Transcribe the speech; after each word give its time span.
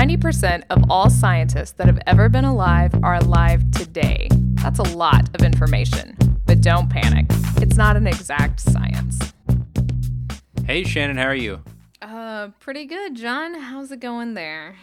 90% 0.00 0.62
of 0.70 0.82
all 0.88 1.10
scientists 1.10 1.72
that 1.72 1.86
have 1.86 2.00
ever 2.06 2.30
been 2.30 2.46
alive 2.46 2.90
are 3.02 3.16
alive 3.16 3.70
today. 3.70 4.28
That's 4.54 4.78
a 4.78 4.96
lot 4.96 5.28
of 5.34 5.44
information. 5.44 6.16
But 6.46 6.62
don't 6.62 6.88
panic, 6.88 7.26
it's 7.56 7.76
not 7.76 7.98
an 7.98 8.06
exact 8.06 8.60
science. 8.60 9.18
Hey, 10.64 10.84
Shannon, 10.84 11.18
how 11.18 11.26
are 11.26 11.34
you? 11.34 11.60
Uh, 12.00 12.48
pretty 12.60 12.86
good, 12.86 13.14
John. 13.14 13.52
How's 13.52 13.92
it 13.92 14.00
going 14.00 14.32
there? 14.32 14.76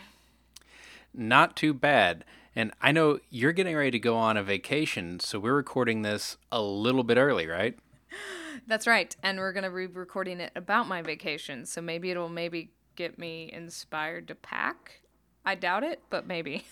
Not 1.15 1.55
too 1.55 1.73
bad. 1.73 2.23
And 2.55 2.71
I 2.79 2.91
know 2.91 3.19
you're 3.31 3.53
getting 3.53 3.75
ready 3.75 3.89
to 3.89 3.99
go 3.99 4.17
on 4.17 4.37
a 4.37 4.43
vacation, 4.43 5.19
so 5.19 5.39
we're 5.39 5.55
recording 5.55 6.03
this 6.03 6.37
a 6.51 6.61
little 6.61 7.03
bit 7.03 7.17
early, 7.17 7.47
right? 7.47 7.75
That's 8.67 8.85
right. 8.85 9.15
And 9.23 9.39
we're 9.39 9.53
going 9.53 9.63
to 9.63 9.71
be 9.71 9.87
recording 9.87 10.41
it 10.41 10.51
about 10.55 10.87
my 10.87 11.01
vacation, 11.01 11.65
so 11.65 11.81
maybe 11.81 12.11
it'll 12.11 12.29
maybe 12.29 12.69
get 12.95 13.17
me 13.17 13.49
inspired 13.51 14.27
to 14.27 14.35
pack. 14.35 15.01
I 15.47 15.55
doubt 15.55 15.83
it, 15.85 16.01
but 16.09 16.27
maybe. 16.27 16.65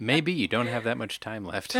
maybe 0.00 0.32
you 0.32 0.48
don't 0.48 0.66
have 0.66 0.82
that 0.82 0.98
much 0.98 1.20
time 1.20 1.44
left. 1.44 1.76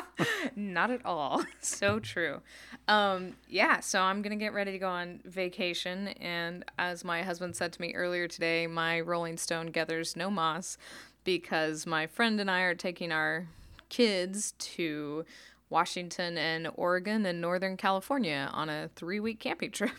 Not 0.56 0.90
at 0.90 1.04
all. 1.04 1.44
So 1.60 1.98
true. 1.98 2.40
Um, 2.88 3.34
yeah, 3.46 3.80
so 3.80 4.00
I'm 4.00 4.22
going 4.22 4.38
to 4.38 4.42
get 4.42 4.54
ready 4.54 4.72
to 4.72 4.78
go 4.78 4.88
on 4.88 5.20
vacation. 5.26 6.08
And 6.08 6.64
as 6.78 7.04
my 7.04 7.22
husband 7.22 7.54
said 7.54 7.74
to 7.74 7.82
me 7.82 7.92
earlier 7.94 8.28
today, 8.28 8.66
my 8.66 8.98
Rolling 8.98 9.36
Stone 9.36 9.66
gathers 9.72 10.16
no 10.16 10.30
moss 10.30 10.78
because 11.22 11.86
my 11.86 12.06
friend 12.06 12.40
and 12.40 12.50
I 12.50 12.60
are 12.62 12.74
taking 12.74 13.12
our 13.12 13.46
kids 13.90 14.52
to 14.58 15.26
Washington 15.68 16.38
and 16.38 16.70
Oregon 16.76 17.26
and 17.26 17.42
Northern 17.42 17.76
California 17.76 18.48
on 18.54 18.70
a 18.70 18.88
three 18.96 19.20
week 19.20 19.38
camping 19.38 19.70
trip. 19.70 19.92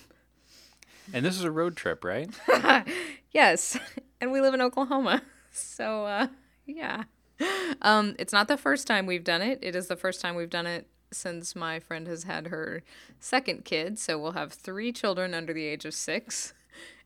And 1.13 1.24
this 1.24 1.35
is 1.35 1.44
a 1.44 1.52
road 1.52 1.76
trip, 1.76 2.04
right? 2.04 2.30
yes. 3.36 3.78
And 4.22 4.32
we 4.32 4.40
live 4.40 4.54
in 4.55 4.62
Oklahoma. 4.62 5.22
So, 5.58 6.05
uh, 6.05 6.28
yeah. 6.66 7.04
Um, 7.82 8.16
it's 8.20 8.34
not 8.34 8.50
the 8.50 8.58
first 8.58 8.88
time 8.88 9.05
we've 9.05 9.24
done 9.24 9.42
it. 9.42 9.60
It 9.62 9.74
is 9.74 9.88
the 9.88 9.96
first 9.96 10.20
time 10.20 10.36
we've 10.36 10.50
done 10.50 10.68
it 10.68 10.88
since 11.14 11.55
my 11.55 11.80
friend 11.80 12.08
has 12.08 12.24
had 12.24 12.48
her 12.48 12.84
second 13.22 13.64
kid. 13.64 13.98
So 13.98 14.20
we'll 14.20 14.34
have 14.34 14.52
three 14.52 14.92
children 14.92 15.34
under 15.34 15.54
the 15.54 15.64
age 15.64 15.86
of 15.86 15.94
six 15.94 16.54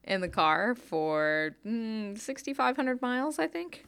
in 0.04 0.22
the 0.22 0.28
car 0.28 0.74
for 0.74 1.56
mm, 1.64 2.18
6,500 2.18 3.02
miles, 3.04 3.38
I 3.38 3.46
think. 3.46 3.86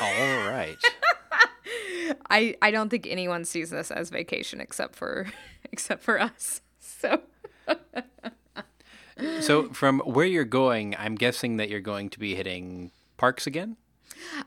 All 0.00 0.50
right. 0.50 0.78
I 2.30 2.54
I 2.62 2.70
don't 2.70 2.88
think 2.88 3.06
anyone 3.06 3.44
sees 3.44 3.68
this 3.68 3.90
as 3.90 4.08
vacation 4.08 4.58
except 4.60 4.94
for 4.94 5.26
except 5.70 6.02
for 6.02 6.18
us. 6.18 6.62
So 6.78 7.20
So 9.40 9.70
from 9.70 10.00
where 10.00 10.26
you're 10.26 10.44
going, 10.44 10.94
I'm 10.98 11.14
guessing 11.14 11.56
that 11.56 11.68
you're 11.68 11.80
going 11.80 12.10
to 12.10 12.18
be 12.18 12.34
hitting 12.34 12.92
parks 13.16 13.46
again? 13.46 13.76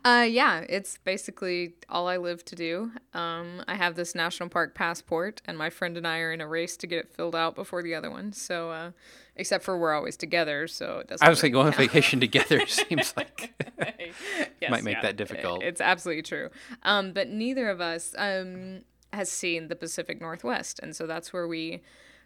Uh, 0.03 0.25
yeah, 0.29 0.65
it's 0.67 0.97
basically 0.97 1.73
all 1.89 2.07
I 2.07 2.17
live 2.17 2.43
to 2.45 2.55
do. 2.55 2.91
Um, 3.13 3.63
I 3.67 3.75
have 3.75 3.95
this 3.95 4.15
national 4.15 4.49
park 4.49 4.75
passport, 4.75 5.41
and 5.45 5.57
my 5.57 5.69
friend 5.69 5.97
and 5.97 6.07
I 6.07 6.19
are 6.19 6.31
in 6.31 6.41
a 6.41 6.47
race 6.47 6.75
to 6.77 6.87
get 6.87 6.99
it 6.99 7.09
filled 7.09 7.35
out 7.35 7.55
before 7.55 7.83
the 7.83 7.95
other 7.95 8.09
one. 8.09 8.33
So, 8.33 8.71
uh, 8.71 8.91
except 9.35 9.63
for 9.63 9.77
we're 9.77 9.93
always 9.93 10.17
together, 10.17 10.67
so 10.67 10.99
it 10.99 11.07
doesn't. 11.07 11.25
I 11.25 11.29
was 11.29 11.41
like, 11.43 11.53
going 11.53 11.67
on 11.67 11.73
vacation 11.73 12.19
together 12.19 12.65
seems 12.67 13.13
like 13.15 13.53
yes, 14.61 14.71
might 14.71 14.83
make 14.83 14.97
yeah, 14.97 15.01
that 15.03 15.17
difficult. 15.17 15.63
It's 15.63 15.81
absolutely 15.81 16.23
true. 16.23 16.49
Um, 16.83 17.13
but 17.13 17.29
neither 17.29 17.69
of 17.69 17.79
us 17.81 18.15
um 18.17 18.81
has 19.13 19.29
seen 19.29 19.67
the 19.67 19.75
Pacific 19.75 20.19
Northwest, 20.19 20.79
and 20.81 20.95
so 20.95 21.07
that's 21.07 21.31
where 21.31 21.47
we 21.47 21.81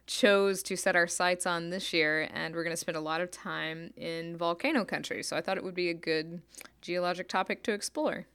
chose 0.08 0.62
to 0.64 0.76
set 0.76 0.96
our 0.96 1.08
sights 1.08 1.46
on 1.46 1.70
this 1.70 1.92
year, 1.94 2.30
and 2.34 2.54
we're 2.56 2.64
going 2.64 2.74
to 2.74 2.78
spend 2.78 2.96
a 2.98 3.02
lot 3.02 3.22
of 3.22 3.32
time 3.32 3.92
in 3.98 4.38
volcano 4.38 4.86
country. 4.86 5.24
So 5.24 5.36
I 5.36 5.42
thought 5.42 5.58
it 5.58 5.64
would 5.64 5.76
be 5.76 5.90
a 5.90 5.94
good 5.94 6.42
geologic 6.82 7.28
topic 7.28 7.64
to 7.64 7.72
explore. 7.74 8.26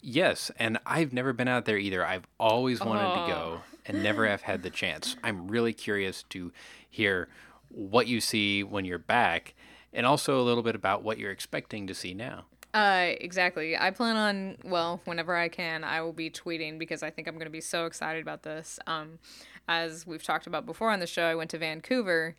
Yes, 0.00 0.50
and 0.58 0.78
I've 0.84 1.12
never 1.12 1.32
been 1.32 1.48
out 1.48 1.64
there 1.64 1.78
either. 1.78 2.04
I've 2.04 2.26
always 2.38 2.80
wanted 2.80 3.06
Oh. 3.06 3.26
to 3.26 3.32
go 3.32 3.60
and 3.86 4.02
never 4.02 4.26
have 4.28 4.42
had 4.42 4.62
the 4.62 4.70
chance. 4.70 5.16
I'm 5.22 5.48
really 5.48 5.72
curious 5.72 6.24
to 6.30 6.52
hear 6.90 7.28
what 7.68 8.06
you 8.06 8.20
see 8.20 8.62
when 8.62 8.84
you're 8.84 8.98
back 8.98 9.54
and 9.92 10.04
also 10.04 10.40
a 10.40 10.42
little 10.42 10.62
bit 10.62 10.74
about 10.74 11.02
what 11.02 11.18
you're 11.18 11.30
expecting 11.30 11.86
to 11.86 11.94
see 11.94 12.12
now. 12.14 12.44
Uh, 12.74 13.12
exactly. 13.20 13.76
I 13.76 13.92
plan 13.92 14.16
on, 14.16 14.56
well, 14.64 15.00
whenever 15.04 15.36
I 15.36 15.48
can, 15.48 15.84
I 15.84 16.02
will 16.02 16.12
be 16.12 16.28
tweeting 16.28 16.76
because 16.76 17.04
I 17.04 17.10
think 17.10 17.28
I'm 17.28 17.34
going 17.34 17.46
to 17.46 17.50
be 17.50 17.60
so 17.60 17.86
excited 17.86 18.20
about 18.20 18.42
this. 18.42 18.80
Um, 18.88 19.20
as 19.68 20.04
we've 20.04 20.24
talked 20.24 20.48
about 20.48 20.66
before 20.66 20.90
on 20.90 20.98
the 20.98 21.06
show, 21.06 21.22
I 21.22 21.36
went 21.36 21.50
to 21.50 21.58
Vancouver 21.58 22.34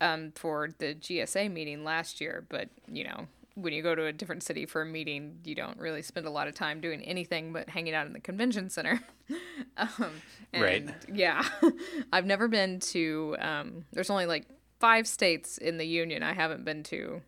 um, 0.00 0.32
for 0.34 0.70
the 0.78 0.94
GSA 0.94 1.52
meeting 1.52 1.84
last 1.84 2.18
year, 2.18 2.46
but, 2.48 2.70
you 2.90 3.04
know, 3.04 3.26
when 3.56 3.74
you 3.74 3.82
go 3.82 3.94
to 3.94 4.06
a 4.06 4.12
different 4.12 4.42
city 4.42 4.64
for 4.64 4.80
a 4.80 4.86
meeting, 4.86 5.38
you 5.44 5.54
don't 5.54 5.78
really 5.78 6.00
spend 6.00 6.26
a 6.26 6.30
lot 6.30 6.48
of 6.48 6.54
time 6.54 6.80
doing 6.80 7.02
anything 7.02 7.52
but 7.52 7.68
hanging 7.68 7.94
out 7.94 8.06
in 8.06 8.14
the 8.14 8.20
convention 8.20 8.70
center. 8.70 9.02
um, 9.76 10.22
and 10.54 10.62
Right. 10.62 10.90
Yeah. 11.12 11.46
I've 12.12 12.24
never 12.24 12.48
been 12.48 12.80
to, 12.80 13.36
um, 13.38 13.84
there's 13.92 14.08
only 14.08 14.24
like 14.24 14.46
five 14.80 15.06
states 15.06 15.58
in 15.58 15.76
the 15.76 15.84
union 15.84 16.22
I 16.22 16.32
haven't 16.32 16.64
been 16.64 16.82
to 16.84 17.20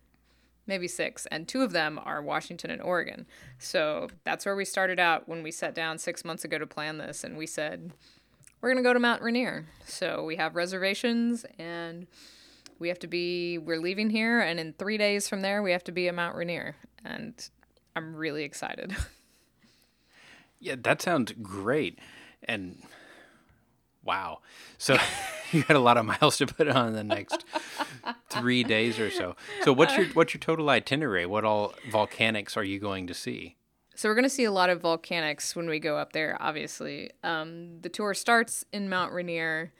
maybe 0.67 0.87
six, 0.87 1.25
and 1.27 1.47
two 1.47 1.63
of 1.63 1.71
them 1.71 1.99
are 2.03 2.21
Washington 2.21 2.69
and 2.69 2.81
Oregon. 2.81 3.25
So 3.57 4.09
that's 4.23 4.45
where 4.45 4.55
we 4.55 4.65
started 4.65 4.99
out 4.99 5.27
when 5.27 5.41
we 5.43 5.51
sat 5.51 5.73
down 5.73 5.97
six 5.97 6.23
months 6.23 6.43
ago 6.43 6.57
to 6.57 6.67
plan 6.67 6.97
this, 6.97 7.23
and 7.23 7.37
we 7.37 7.47
said 7.47 7.91
we're 8.61 8.69
gonna 8.69 8.83
go 8.83 8.93
to 8.93 8.99
Mount 8.99 9.21
Rainier. 9.21 9.65
So 9.85 10.23
we 10.23 10.35
have 10.35 10.55
reservations, 10.55 11.45
and 11.57 12.07
we 12.79 12.89
have 12.89 12.99
to 12.99 13.07
be. 13.07 13.57
We're 13.57 13.79
leaving 13.79 14.09
here, 14.09 14.39
and 14.39 14.59
in 14.59 14.73
three 14.73 14.97
days 14.97 15.27
from 15.27 15.41
there, 15.41 15.63
we 15.63 15.71
have 15.71 15.83
to 15.85 15.91
be 15.91 16.07
at 16.07 16.15
Mount 16.15 16.35
Rainier, 16.35 16.75
and 17.03 17.33
I'm 17.95 18.15
really 18.15 18.43
excited. 18.43 18.95
Yeah, 20.59 20.75
that 20.81 21.01
sounds 21.01 21.33
great. 21.41 21.99
And 22.43 22.81
wow. 24.03 24.39
So 24.77 24.97
you 25.51 25.63
got 25.63 25.75
a 25.77 25.79
lot 25.79 25.97
of 25.97 26.05
miles 26.05 26.37
to 26.37 26.47
put 26.47 26.67
on 26.67 26.93
the 26.93 27.03
next 27.03 27.45
3 28.29 28.63
days 28.63 28.99
or 28.99 29.09
so. 29.09 29.35
So 29.63 29.73
what's 29.73 29.95
your 29.95 30.07
what's 30.07 30.33
your 30.33 30.39
total 30.39 30.69
itinerary? 30.69 31.25
What 31.25 31.45
all 31.45 31.73
volcanics 31.89 32.57
are 32.57 32.63
you 32.63 32.79
going 32.79 33.07
to 33.07 33.13
see? 33.13 33.57
So 33.95 34.07
we're 34.07 34.15
going 34.15 34.23
to 34.23 34.29
see 34.29 34.43
a 34.43 34.51
lot 34.51 34.69
of 34.69 34.81
volcanics 34.81 35.55
when 35.55 35.67
we 35.67 35.79
go 35.79 35.97
up 35.97 36.13
there. 36.13 36.37
Obviously, 36.39 37.09
um, 37.23 37.81
the 37.81 37.89
tour 37.89 38.13
starts 38.13 38.63
in 38.71 38.89
Mount 38.89 39.11
Rainier, 39.11 39.73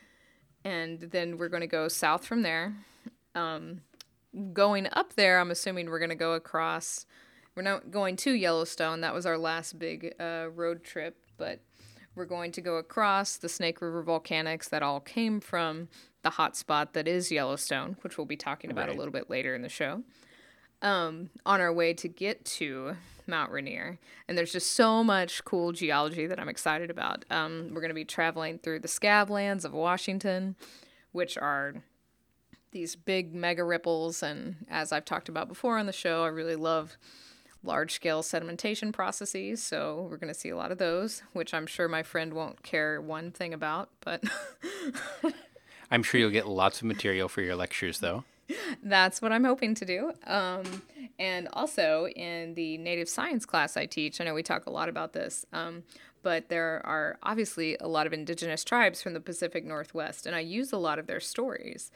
and 0.65 0.99
then 1.01 1.37
we're 1.37 1.49
going 1.49 1.61
to 1.61 1.67
go 1.67 1.87
south 1.87 2.25
from 2.25 2.41
there. 2.41 2.73
Um, 3.35 3.81
going 4.53 4.87
up 4.91 5.13
there, 5.13 5.39
I'm 5.39 5.51
assuming 5.51 5.91
we're 5.91 5.99
going 5.99 6.09
to 6.09 6.15
go 6.15 6.33
across. 6.33 7.05
We're 7.55 7.61
not 7.61 7.91
going 7.91 8.15
to 8.17 8.31
Yellowstone. 8.31 9.01
That 9.01 9.13
was 9.13 9.27
our 9.27 9.37
last 9.37 9.77
big 9.77 10.15
uh, 10.19 10.47
road 10.51 10.83
trip, 10.83 11.17
but 11.37 11.59
we're 12.17 12.25
going 12.25 12.51
to 12.53 12.61
go 12.61 12.77
across 12.77 13.37
the 13.37 13.47
Snake 13.47 13.79
River 13.81 14.03
volcanics 14.03 14.69
that 14.69 14.81
all 14.81 14.99
came 14.99 15.39
from 15.39 15.87
the 16.23 16.31
hot 16.31 16.57
spot 16.57 16.93
that 16.93 17.07
is 17.07 17.31
Yellowstone, 17.31 17.95
which 18.01 18.17
we'll 18.17 18.25
be 18.25 18.35
talking 18.35 18.71
about 18.71 18.87
Right. 18.87 18.95
a 18.95 18.97
little 18.97 19.13
bit 19.13 19.29
later 19.29 19.53
in 19.53 19.61
the 19.61 19.69
show 19.69 20.01
um, 20.81 21.29
on 21.45 21.61
our 21.61 21.71
way 21.71 21.93
to 21.93 22.07
get 22.07 22.43
to 22.43 22.95
Mount 23.27 23.51
Rainier. 23.51 23.99
And 24.27 24.37
there's 24.37 24.51
just 24.51 24.71
so 24.73 25.03
much 25.03 25.45
cool 25.45 25.71
geology 25.71 26.25
that 26.27 26.39
I'm 26.39 26.49
excited 26.49 26.89
about. 26.89 27.23
Um, 27.29 27.69
we're 27.71 27.81
going 27.81 27.89
to 27.89 27.95
be 27.95 28.05
traveling 28.05 28.57
through 28.57 28.79
the 28.79 28.87
scablands 28.87 29.63
of 29.63 29.73
Washington, 29.73 30.55
which 31.11 31.37
are 31.37 31.75
these 32.71 32.95
big 32.95 33.33
mega 33.33 33.63
ripples. 33.63 34.23
And 34.23 34.65
as 34.69 34.91
I've 34.91 35.05
talked 35.05 35.29
about 35.29 35.47
before 35.47 35.77
on 35.77 35.85
the 35.85 35.93
show, 35.93 36.23
I 36.23 36.27
really 36.27 36.55
love 36.55 36.97
large 37.63 37.93
scale 37.93 38.21
sedimentation 38.21 38.93
processes. 38.93 39.61
So 39.61 40.07
we're 40.09 40.17
going 40.17 40.33
to 40.33 40.39
see 40.39 40.49
a 40.49 40.57
lot 40.57 40.71
of 40.71 40.77
those, 40.77 41.23
which 41.33 41.53
I'm 41.53 41.67
sure 41.67 41.87
my 41.87 42.03
friend 42.03 42.33
won't 42.33 42.63
care 42.63 43.01
one 43.01 43.31
thing 43.31 43.53
about. 43.53 43.89
But 44.01 44.23
I'm 45.91 46.03
sure 46.03 46.19
you'll 46.19 46.29
get 46.29 46.47
lots 46.47 46.81
of 46.81 46.85
material 46.85 47.27
for 47.27 47.41
your 47.41 47.55
lectures 47.55 47.99
though. 47.99 48.23
That's 48.81 49.21
what 49.21 49.31
I'm 49.31 49.43
hoping 49.43 49.75
to 49.75 49.85
do. 49.85 50.13
Um, 50.25 50.63
and 51.19 51.49
also 51.53 52.07
in 52.15 52.53
the 52.53 52.77
native 52.77 53.09
science 53.09 53.45
class 53.45 53.75
I 53.75 53.85
teach, 53.85 54.21
I 54.21 54.23
know 54.23 54.33
we 54.33 54.43
talk 54.43 54.65
a 54.65 54.69
lot 54.69 54.87
about 54.87 55.13
this, 55.13 55.45
um, 55.51 55.83
but 56.23 56.49
there 56.49 56.81
are 56.85 57.17
obviously 57.23 57.77
a 57.79 57.87
lot 57.87 58.07
of 58.07 58.13
indigenous 58.13 58.63
tribes 58.63 59.01
from 59.01 59.13
the 59.13 59.19
Pacific 59.19 59.65
Northwest, 59.65 60.25
and 60.25 60.35
I 60.35 60.39
use 60.39 60.71
a 60.71 60.77
lot 60.77 60.99
of 60.99 61.07
their 61.07 61.19
stories 61.19 61.91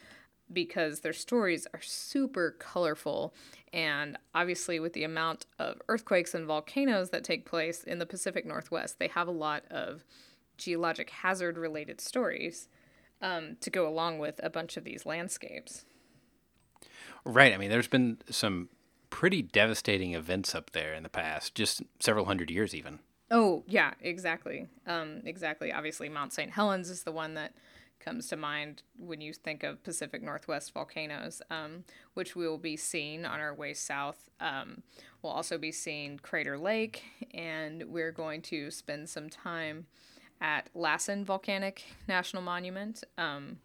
because 0.52 1.00
their 1.00 1.14
stories 1.14 1.68
are 1.74 1.82
super 1.82 2.52
colorful. 2.60 3.34
And 3.74 4.18
obviously, 4.36 4.80
with 4.80 4.94
the 4.94 5.04
amount 5.04 5.46
of 5.58 5.82
earthquakes 5.88 6.34
and 6.34 6.46
volcanoes 6.46 7.10
that 7.12 7.24
take 7.24 7.46
place 7.46 7.84
in 7.84 8.00
the 8.00 8.06
Pacific 8.06 8.46
Northwest, 8.46 9.00
they 9.00 9.08
have 9.08 9.28
a 9.28 9.32
lot 9.32 9.64
of 9.72 10.04
geologic 10.58 11.10
hazard 11.10 11.58
related 11.58 12.02
stories 12.02 12.68
um, 13.22 13.56
to 13.62 13.70
go 13.70 13.88
along 13.88 14.20
with 14.20 14.40
a 14.44 14.50
bunch 14.50 14.76
of 14.76 14.84
these 14.84 15.06
landscapes. 15.06 15.86
Right. 17.24 17.54
I 17.54 17.58
mean, 17.58 17.70
there's 17.70 17.88
been 17.88 18.18
some 18.30 18.70
pretty 19.10 19.42
devastating 19.42 20.16
events 20.16 20.56
up 20.56 20.72
there 20.72 20.94
in 20.94 21.04
the 21.04 21.10
past, 21.10 21.56
just 21.56 21.84
several 22.00 22.26
hundred 22.26 22.50
years 22.50 22.74
even. 22.74 23.00
Oh, 23.30 23.64
yeah, 23.68 23.94
exactly. 24.02 24.68
Um, 24.86 25.22
exactly. 25.24 25.72
Obviously, 25.72 26.10
Mount 26.10 26.34
St. 26.34 26.52
Helens 26.52 26.90
is 26.90 27.04
the 27.04 27.12
one 27.14 27.36
that 27.36 27.54
comes 28.04 28.28
to 28.28 28.36
mind 28.36 28.84
when 28.98 29.22
you 29.22 29.34
think 29.34 29.64
of 29.64 29.84
Pacific 29.84 30.22
Northwest 30.22 30.74
volcanoes, 30.74 31.42
um, 31.50 31.84
which 32.14 32.36
we 32.36 32.48
will 32.48 32.58
be 32.58 32.76
seeing 32.76 33.26
on 33.26 33.40
our 33.40 33.54
way 33.54 33.74
south. 33.74 34.30
Um, 34.40 34.84
we'll 35.22 35.32
also 35.32 35.58
be 35.58 35.72
seeing 35.72 36.20
Crater 36.20 36.58
Lake, 36.58 37.04
and 37.34 37.84
we're 37.86 38.12
going 38.12 38.42
to 38.44 38.72
spend 38.72 39.10
some 39.10 39.30
time 39.30 39.86
at 40.42 40.70
Lassen 40.74 41.24
Volcanic 41.24 41.84
National 42.08 42.42
Monument. 42.42 43.04
Um, 43.18 43.60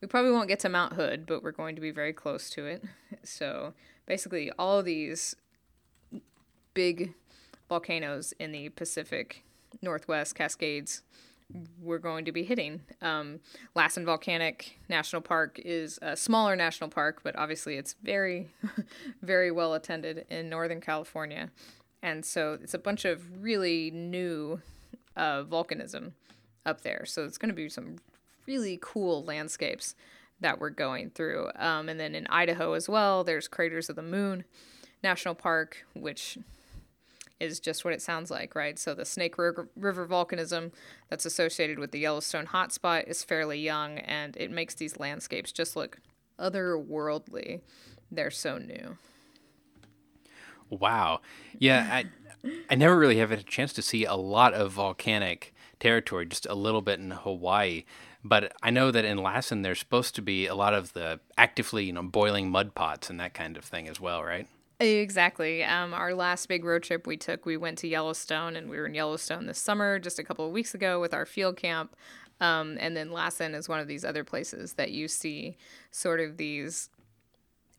we 0.00 0.08
probably 0.08 0.32
won't 0.32 0.48
get 0.48 0.60
to 0.60 0.68
Mount 0.68 0.94
Hood, 0.94 1.26
but 1.26 1.42
we're 1.42 1.52
going 1.52 1.76
to 1.76 1.82
be 1.82 1.90
very 1.90 2.12
close 2.12 2.50
to 2.50 2.66
it. 2.66 2.82
So 3.22 3.74
basically, 4.06 4.50
all 4.58 4.78
of 4.78 4.84
these 4.84 5.36
big 6.74 7.14
volcanoes 7.68 8.32
in 8.38 8.52
the 8.52 8.70
Pacific 8.70 9.44
Northwest 9.80 10.34
Cascades 10.34 11.02
we're 11.80 11.98
going 11.98 12.24
to 12.24 12.32
be 12.32 12.44
hitting. 12.44 12.80
Um, 13.00 13.40
Lassen 13.74 14.04
Volcanic 14.04 14.78
National 14.88 15.22
Park 15.22 15.60
is 15.64 15.98
a 16.02 16.16
smaller 16.16 16.56
national 16.56 16.90
park, 16.90 17.20
but 17.22 17.36
obviously 17.36 17.76
it's 17.76 17.94
very, 18.02 18.48
very 19.22 19.50
well 19.50 19.74
attended 19.74 20.24
in 20.30 20.48
Northern 20.48 20.80
California. 20.80 21.50
And 22.02 22.24
so 22.24 22.58
it's 22.60 22.74
a 22.74 22.78
bunch 22.78 23.04
of 23.04 23.42
really 23.42 23.90
new 23.90 24.60
uh, 25.16 25.44
volcanism 25.44 26.12
up 26.66 26.82
there. 26.82 27.04
So 27.06 27.24
it's 27.24 27.38
going 27.38 27.50
to 27.50 27.54
be 27.54 27.68
some 27.68 27.96
really 28.46 28.78
cool 28.80 29.24
landscapes 29.24 29.94
that 30.40 30.58
we're 30.58 30.70
going 30.70 31.10
through. 31.10 31.50
Um, 31.56 31.88
and 31.88 31.98
then 32.00 32.14
in 32.14 32.26
Idaho 32.26 32.72
as 32.72 32.88
well, 32.88 33.24
there's 33.24 33.48
Craters 33.48 33.88
of 33.88 33.96
the 33.96 34.02
Moon 34.02 34.44
National 35.02 35.34
Park, 35.34 35.84
which 35.94 36.38
is 37.42 37.60
just 37.60 37.84
what 37.84 37.92
it 37.92 38.00
sounds 38.00 38.30
like, 38.30 38.54
right? 38.54 38.78
So 38.78 38.94
the 38.94 39.04
Snake 39.04 39.36
River, 39.36 39.68
volcanism 39.76 40.72
that's 41.10 41.26
associated 41.26 41.78
with 41.78 41.90
the 41.90 41.98
Yellowstone 41.98 42.46
hotspot 42.46 43.08
is 43.08 43.24
fairly 43.24 43.58
young, 43.58 43.98
and 43.98 44.36
it 44.36 44.50
makes 44.50 44.74
these 44.74 44.98
landscapes 44.98 45.52
just 45.52 45.74
look 45.76 45.98
otherworldly. 46.38 47.60
They're 48.10 48.30
so 48.30 48.58
new. 48.58 48.96
Wow. 50.70 51.20
Yeah, 51.58 51.88
I 51.90 52.04
I 52.70 52.74
never 52.74 52.98
really 52.98 53.18
have 53.18 53.30
had 53.30 53.40
a 53.40 53.44
chance 53.44 53.72
to 53.74 53.82
see 53.82 54.04
a 54.04 54.14
lot 54.14 54.54
of 54.54 54.72
volcanic 54.72 55.54
territory, 55.78 56.26
just 56.26 56.46
a 56.46 56.54
little 56.54 56.82
bit 56.82 56.98
in 56.98 57.10
Hawaii. 57.10 57.84
But 58.24 58.52
I 58.62 58.70
know 58.70 58.90
that 58.90 59.04
in 59.04 59.18
Lassen, 59.18 59.62
there's 59.62 59.80
supposed 59.80 60.14
to 60.14 60.22
be 60.22 60.46
a 60.46 60.54
lot 60.54 60.74
of 60.74 60.92
the 60.92 61.20
actively, 61.36 61.84
you 61.84 61.92
know, 61.92 62.02
boiling 62.02 62.50
mud 62.50 62.74
pots 62.74 63.10
and 63.10 63.18
that 63.20 63.34
kind 63.34 63.56
of 63.56 63.64
thing 63.64 63.88
as 63.88 64.00
well, 64.00 64.22
right? 64.22 64.46
Exactly. 64.82 65.62
Um, 65.62 65.94
our 65.94 66.12
last 66.12 66.48
big 66.48 66.64
road 66.64 66.82
trip 66.82 67.06
we 67.06 67.16
took, 67.16 67.46
we 67.46 67.56
went 67.56 67.78
to 67.78 67.88
Yellowstone, 67.88 68.56
and 68.56 68.68
we 68.68 68.76
were 68.76 68.86
in 68.86 68.94
Yellowstone 68.94 69.46
this 69.46 69.58
summer, 69.58 69.98
just 69.98 70.18
a 70.18 70.24
couple 70.24 70.44
of 70.44 70.52
weeks 70.52 70.74
ago, 70.74 71.00
with 71.00 71.14
our 71.14 71.24
field 71.24 71.56
camp. 71.56 71.94
Um, 72.40 72.76
and 72.80 72.96
then 72.96 73.12
Lassen 73.12 73.54
is 73.54 73.68
one 73.68 73.78
of 73.78 73.86
these 73.86 74.04
other 74.04 74.24
places 74.24 74.72
that 74.74 74.90
you 74.90 75.06
see 75.06 75.56
sort 75.92 76.18
of 76.18 76.36
these 76.36 76.90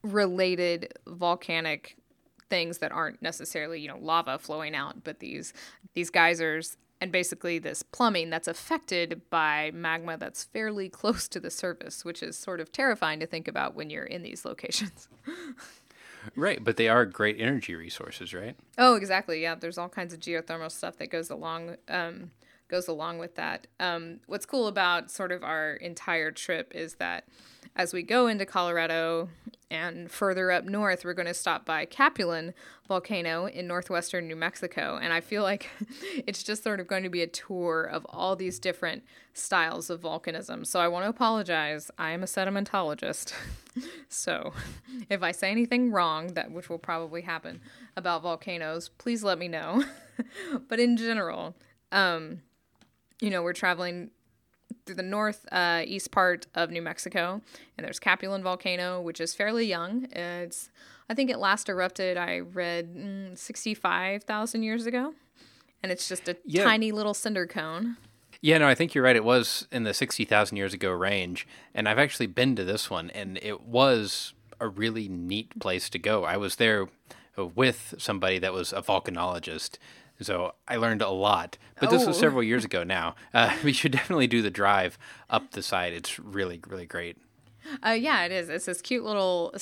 related 0.01 0.93
volcanic 1.05 1.97
things 2.49 2.77
that 2.77 2.91
aren't 2.91 3.21
necessarily 3.21 3.79
you 3.79 3.87
know 3.87 3.97
lava 3.97 4.37
flowing 4.39 4.75
out, 4.75 5.03
but 5.03 5.19
these 5.19 5.53
these 5.93 6.09
geysers 6.09 6.77
and 7.01 7.11
basically 7.11 7.59
this 7.59 7.83
plumbing 7.83 8.29
that's 8.29 8.47
affected 8.47 9.21
by 9.29 9.71
magma 9.73 10.17
that's 10.17 10.45
fairly 10.45 10.87
close 11.01 11.27
to 11.27 11.39
the 11.39 11.51
surface, 11.51 12.05
which 12.05 12.23
is 12.23 12.37
sort 12.37 12.61
of 12.61 12.71
terrifying 12.71 13.19
to 13.19 13.25
think 13.25 13.47
about 13.47 13.75
when 13.75 13.89
you're 13.89 14.05
in 14.05 14.21
these 14.21 14.45
locations. 14.45 15.09
right, 16.35 16.63
but 16.63 16.77
they 16.77 16.89
are 16.89 17.05
great 17.05 17.39
energy 17.39 17.75
resources, 17.75 18.33
right? 18.33 18.55
Oh, 18.77 18.95
exactly. 18.95 19.41
Yeah, 19.41 19.55
there's 19.55 19.77
all 19.77 19.89
kinds 19.89 20.13
of 20.13 20.19
geothermal 20.19 20.71
stuff 20.71 20.97
that 20.97 21.09
goes 21.09 21.29
along 21.29 21.77
um, 21.89 22.31
goes 22.73 22.87
along 22.87 23.19
with 23.19 23.35
that. 23.35 23.67
Um, 23.79 24.19
what's 24.25 24.47
cool 24.47 24.65
about 24.65 25.11
sort 25.11 25.31
of 25.31 25.43
our 25.43 25.75
entire 25.75 26.31
trip 26.31 26.71
is 26.73 26.95
that 26.95 27.27
as 27.75 27.93
we 27.93 28.01
go 28.01 28.25
into 28.25 28.47
Colorado 28.47 29.29
and 29.69 30.09
further 30.09 30.49
up 30.51 30.65
north, 30.65 31.05
we're 31.05 31.13
going 31.13 31.27
to 31.27 31.35
stop 31.35 31.67
by 31.67 31.85
Capulin 31.85 32.51
volcano 32.87 33.45
in 33.45 33.67
northwestern 33.67 34.27
New 34.27 34.35
Mexico. 34.35 34.97
And 34.99 35.13
I 35.13 35.21
feel 35.21 35.43
like 35.43 35.69
it's 36.25 36.41
just 36.41 36.63
sort 36.63 36.79
of 36.79 36.87
going 36.87 37.03
to 37.03 37.09
be 37.09 37.21
a 37.21 37.27
tour 37.27 37.83
of 37.83 38.07
all 38.09 38.35
these 38.35 38.57
different 38.57 39.03
styles 39.35 39.91
of 39.91 40.01
volcanism. 40.01 40.65
So 40.65 40.79
I 40.79 40.87
want 40.87 41.05
to 41.05 41.09
apologize. 41.11 41.91
I 41.99 42.09
am 42.09 42.23
a 42.23 42.25
sedimentologist. 42.25 43.33
so 44.09 44.51
if 45.11 45.21
I 45.21 45.31
say 45.31 45.51
anything 45.51 45.91
wrong, 45.91 46.33
that 46.33 46.51
which 46.51 46.69
will 46.69 46.79
probably 46.79 47.21
happen 47.21 47.61
about 47.95 48.23
volcanoes, 48.23 48.89
please 48.89 49.23
let 49.23 49.37
me 49.37 49.47
know. 49.47 49.83
but 50.67 50.79
in 50.79 50.97
general, 50.97 51.55
um, 51.93 52.41
you 53.23 53.29
know, 53.29 53.41
we're 53.41 53.53
traveling 53.53 54.11
through 54.85 54.95
the 54.95 55.03
north 55.03 55.45
uh, 55.51 55.83
east 55.85 56.11
part 56.11 56.45
of 56.55 56.69
New 56.69 56.81
Mexico, 56.81 57.41
and 57.77 57.85
there's 57.85 57.99
Capulin 57.99 58.43
volcano, 58.43 58.99
which 58.99 59.21
is 59.21 59.33
fairly 59.33 59.65
young. 59.65 60.07
It's 60.11 60.69
I 61.09 61.13
think 61.13 61.29
it 61.29 61.39
last 61.39 61.69
erupted. 61.69 62.17
I 62.17 62.39
read 62.39 62.93
mm, 62.93 63.37
sixty 63.37 63.73
five 63.73 64.25
thousand 64.25 64.63
years 64.63 64.85
ago, 64.85 65.13
and 65.81 65.91
it's 65.91 66.09
just 66.09 66.27
a 66.27 66.35
yeah. 66.45 66.65
tiny 66.65 66.91
little 66.91 67.13
cinder 67.13 67.47
cone. 67.47 67.95
Yeah, 68.41 68.57
no, 68.57 68.67
I 68.67 68.75
think 68.75 68.93
you're 68.93 69.05
right. 69.05 69.15
It 69.15 69.23
was 69.23 69.67
in 69.71 69.83
the 69.83 69.93
sixty 69.93 70.25
thousand 70.25 70.57
years 70.57 70.73
ago 70.73 70.91
range, 70.91 71.47
and 71.73 71.87
I've 71.87 71.99
actually 71.99 72.27
been 72.27 72.57
to 72.57 72.65
this 72.65 72.89
one, 72.89 73.09
and 73.11 73.39
it 73.41 73.61
was 73.61 74.33
a 74.59 74.67
really 74.67 75.07
neat 75.07 75.57
place 75.61 75.89
to 75.91 75.99
go. 75.99 76.25
I 76.25 76.35
was 76.35 76.57
there 76.57 76.87
with 77.37 77.95
somebody 77.97 78.37
that 78.39 78.51
was 78.51 78.73
a 78.73 78.81
volcanologist 78.81 79.77
so 80.21 80.53
I 80.67 80.77
learned 80.77 81.01
a 81.01 81.09
lot. 81.09 81.57
But 81.79 81.89
this 81.89 82.03
oh. 82.03 82.07
was 82.07 82.19
several 82.19 82.43
years 82.43 82.65
ago 82.65 82.83
now. 82.83 83.15
Uh, 83.33 83.55
we 83.63 83.73
should 83.73 83.91
definitely 83.91 84.27
do 84.27 84.41
the 84.41 84.51
drive 84.51 84.97
up 85.29 85.51
the 85.51 85.63
side. 85.63 85.93
It's 85.93 86.19
really, 86.19 86.59
really 86.67 86.85
great. 86.85 87.17
Uh, 87.85 87.91
yeah, 87.91 88.25
it 88.25 88.31
is. 88.31 88.49
It's 88.49 88.65
this 88.65 88.81
cute 88.81 89.03
little. 89.03 89.53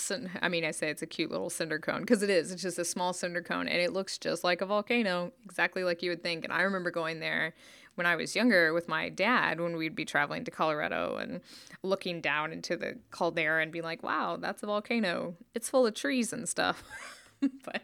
I 0.42 0.50
mean, 0.50 0.66
I 0.66 0.72
say 0.72 0.90
it's 0.90 1.04
a 1.04 1.08
cute 1.08 1.30
little 1.30 1.50
cinder 1.50 1.80
cone 1.80 2.02
because 2.02 2.24
it 2.24 2.30
is. 2.30 2.52
It's 2.52 2.62
just 2.62 2.80
a 2.80 2.86
small 2.86 3.14
cinder 3.14 3.42
cone, 3.42 3.68
and 3.68 3.80
it 3.80 3.94
looks 3.94 4.18
just 4.18 4.44
like 4.44 4.62
a 4.62 4.66
volcano, 4.66 5.32
exactly 5.46 5.84
like 5.84 6.02
you 6.02 6.10
would 6.10 6.24
think. 6.24 6.44
And 6.44 6.52
I 6.52 6.62
remember 6.62 6.90
going 6.90 7.20
there 7.20 7.54
when 7.96 8.08
I 8.08 8.16
was 8.16 8.36
younger 8.36 8.74
with 8.74 8.88
my 8.88 9.10
dad 9.10 9.60
when 9.62 9.78
we'd 9.78 9.96
be 9.96 10.06
traveling 10.06 10.44
to 10.46 10.52
Colorado 10.52 11.18
and 11.18 11.42
looking 11.84 12.22
down 12.22 12.52
into 12.52 12.76
the 12.76 12.98
caldera 13.12 13.62
and 13.62 13.72
being 13.72 13.86
like, 13.86 14.02
"Wow, 14.02 14.38
that's 14.38 14.64
a 14.64 14.66
volcano. 14.66 15.36
It's 15.54 15.70
full 15.70 15.86
of 15.86 15.94
trees 15.94 16.34
and 16.34 16.50
stuff." 16.50 16.84
but 17.42 17.84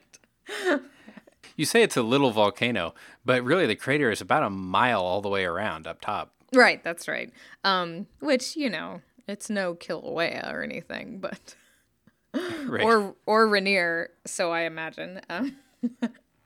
you 1.56 1.66
say 1.66 1.84
it's 1.84 1.98
a 1.98 2.04
little 2.04 2.32
volcano, 2.32 2.94
but 3.26 3.44
really 3.44 3.66
the 3.66 3.76
crater 3.76 4.12
is 4.12 4.22
about 4.22 4.44
a 4.44 4.50
mile 4.50 5.02
all 5.02 5.22
the 5.22 5.30
way 5.30 5.46
around 5.46 5.88
up 5.88 6.02
top. 6.02 6.34
Right, 6.54 6.84
that's 6.84 7.08
right. 7.08 7.32
Um, 7.64 8.08
which 8.20 8.56
you 8.56 8.70
know, 8.70 9.02
it's 9.28 9.50
no 9.50 9.76
Kilauea 9.76 10.54
or 10.54 10.64
anything, 10.64 11.20
but 11.20 11.56
right. 12.66 12.84
or 12.84 13.16
or 13.26 13.48
Rainier, 13.48 14.12
so 14.26 14.52
I 14.52 14.62
imagine. 14.62 15.22
Um, 15.30 15.58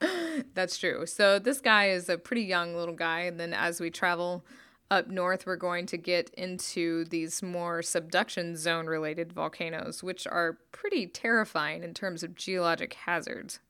that's 0.54 0.78
true. 0.78 1.06
So 1.06 1.38
this 1.38 1.60
guy 1.60 1.90
is 1.90 2.08
a 2.08 2.18
pretty 2.18 2.42
young 2.42 2.74
little 2.74 2.94
guy, 2.94 3.20
and 3.20 3.38
then 3.38 3.54
as 3.54 3.80
we 3.80 3.90
travel 3.90 4.44
up 4.90 5.08
north, 5.08 5.46
we're 5.46 5.56
going 5.56 5.86
to 5.86 5.96
get 5.96 6.30
into 6.34 7.04
these 7.06 7.42
more 7.42 7.80
subduction 7.80 8.56
zone 8.56 8.86
related 8.86 9.32
volcanoes, 9.32 10.02
which 10.02 10.26
are 10.26 10.58
pretty 10.70 11.06
terrifying 11.06 11.82
in 11.82 11.94
terms 11.94 12.22
of 12.22 12.34
geologic 12.34 12.92
hazards. 12.92 13.60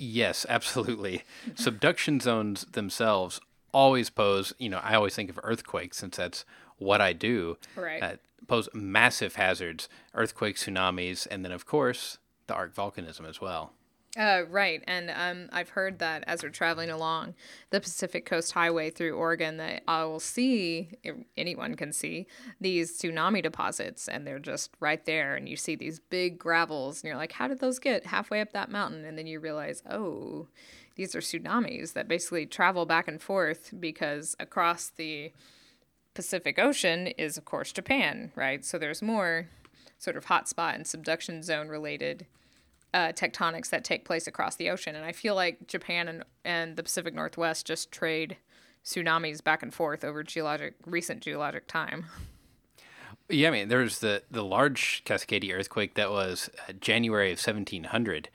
Yes, 0.00 0.46
absolutely. 0.48 1.24
Subduction 1.54 2.20
zones 2.20 2.64
themselves 2.72 3.38
always 3.72 4.08
pose, 4.08 4.54
you 4.58 4.70
know, 4.70 4.80
I 4.82 4.94
always 4.94 5.14
think 5.14 5.28
of 5.28 5.38
earthquakes 5.42 5.98
since 5.98 6.16
that's 6.16 6.44
what 6.78 7.02
I 7.02 7.12
do. 7.12 7.58
Right. 7.76 8.02
Uh, 8.02 8.16
pose 8.46 8.68
massive 8.72 9.36
hazards, 9.36 9.88
earthquakes, 10.14 10.64
tsunamis, 10.64 11.26
and 11.30 11.44
then, 11.44 11.52
of 11.52 11.66
course, 11.66 12.18
the 12.46 12.54
arc 12.54 12.74
volcanism 12.74 13.28
as 13.28 13.40
well. 13.40 13.74
Uh, 14.18 14.42
right, 14.50 14.82
and 14.88 15.08
um, 15.08 15.48
I've 15.52 15.68
heard 15.68 16.00
that 16.00 16.24
as 16.26 16.42
we're 16.42 16.48
traveling 16.48 16.90
along 16.90 17.34
the 17.70 17.80
Pacific 17.80 18.26
Coast 18.26 18.50
Highway 18.50 18.90
through 18.90 19.12
Oregon, 19.12 19.56
that 19.58 19.84
I 19.86 20.04
will 20.04 20.18
see 20.18 20.90
anyone 21.36 21.76
can 21.76 21.92
see 21.92 22.26
these 22.60 23.00
tsunami 23.00 23.40
deposits, 23.40 24.08
and 24.08 24.26
they're 24.26 24.40
just 24.40 24.72
right 24.80 25.04
there, 25.04 25.36
and 25.36 25.48
you 25.48 25.56
see 25.56 25.76
these 25.76 26.00
big 26.00 26.40
gravels, 26.40 27.02
and 27.02 27.08
you're 27.08 27.16
like, 27.16 27.30
how 27.30 27.46
did 27.46 27.60
those 27.60 27.78
get 27.78 28.06
halfway 28.06 28.40
up 28.40 28.52
that 28.52 28.68
mountain? 28.68 29.04
And 29.04 29.16
then 29.16 29.28
you 29.28 29.38
realize, 29.38 29.80
oh, 29.88 30.48
these 30.96 31.14
are 31.14 31.20
tsunamis 31.20 31.92
that 31.92 32.08
basically 32.08 32.46
travel 32.46 32.86
back 32.86 33.06
and 33.06 33.22
forth 33.22 33.72
because 33.78 34.34
across 34.40 34.88
the 34.88 35.32
Pacific 36.14 36.58
Ocean 36.58 37.06
is, 37.06 37.36
of 37.36 37.44
course, 37.44 37.70
Japan, 37.70 38.32
right? 38.34 38.64
So 38.64 38.76
there's 38.76 39.02
more 39.02 39.46
sort 39.98 40.16
of 40.16 40.26
hotspot 40.26 40.74
and 40.74 40.84
subduction 40.84 41.44
zone 41.44 41.68
related 41.68 42.26
uh, 42.92 43.12
tectonics 43.12 43.70
that 43.70 43.84
take 43.84 44.04
place 44.04 44.26
across 44.26 44.56
the 44.56 44.70
ocean. 44.70 44.96
And 44.96 45.04
I 45.04 45.12
feel 45.12 45.34
like 45.34 45.66
Japan 45.66 46.08
and, 46.08 46.24
and 46.44 46.76
the 46.76 46.82
Pacific 46.82 47.14
Northwest 47.14 47.66
just 47.66 47.92
trade 47.92 48.36
tsunamis 48.84 49.42
back 49.42 49.62
and 49.62 49.72
forth 49.72 50.04
over 50.04 50.22
geologic 50.22 50.74
recent 50.86 51.20
geologic 51.20 51.66
time. 51.66 52.06
Yeah, 53.28 53.48
I 53.48 53.50
mean, 53.52 53.68
there's 53.68 54.00
the 54.00 54.22
the 54.30 54.44
large 54.44 55.02
Cascadia 55.04 55.54
earthquake 55.54 55.94
that 55.94 56.10
was 56.10 56.50
uh, 56.68 56.72
January 56.72 57.28
of 57.30 57.38
1700. 57.38 58.28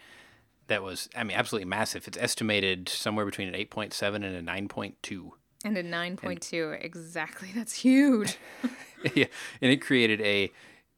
That 0.68 0.82
was, 0.82 1.10
I 1.16 1.24
mean, 1.24 1.38
absolutely 1.38 1.68
massive. 1.68 2.08
It's 2.08 2.18
estimated 2.18 2.90
somewhere 2.90 3.26
between 3.26 3.48
an 3.48 3.54
8.7 3.54 4.16
and 4.16 4.26
a 4.26 4.42
9.2. 4.42 5.30
And 5.64 5.78
a 5.78 5.84
9.2, 5.84 6.84
exactly. 6.84 7.50
That's 7.54 7.74
huge. 7.74 8.38
yeah, 9.14 9.28
and 9.62 9.72
it 9.72 9.78
created 9.82 10.22
a 10.22 10.52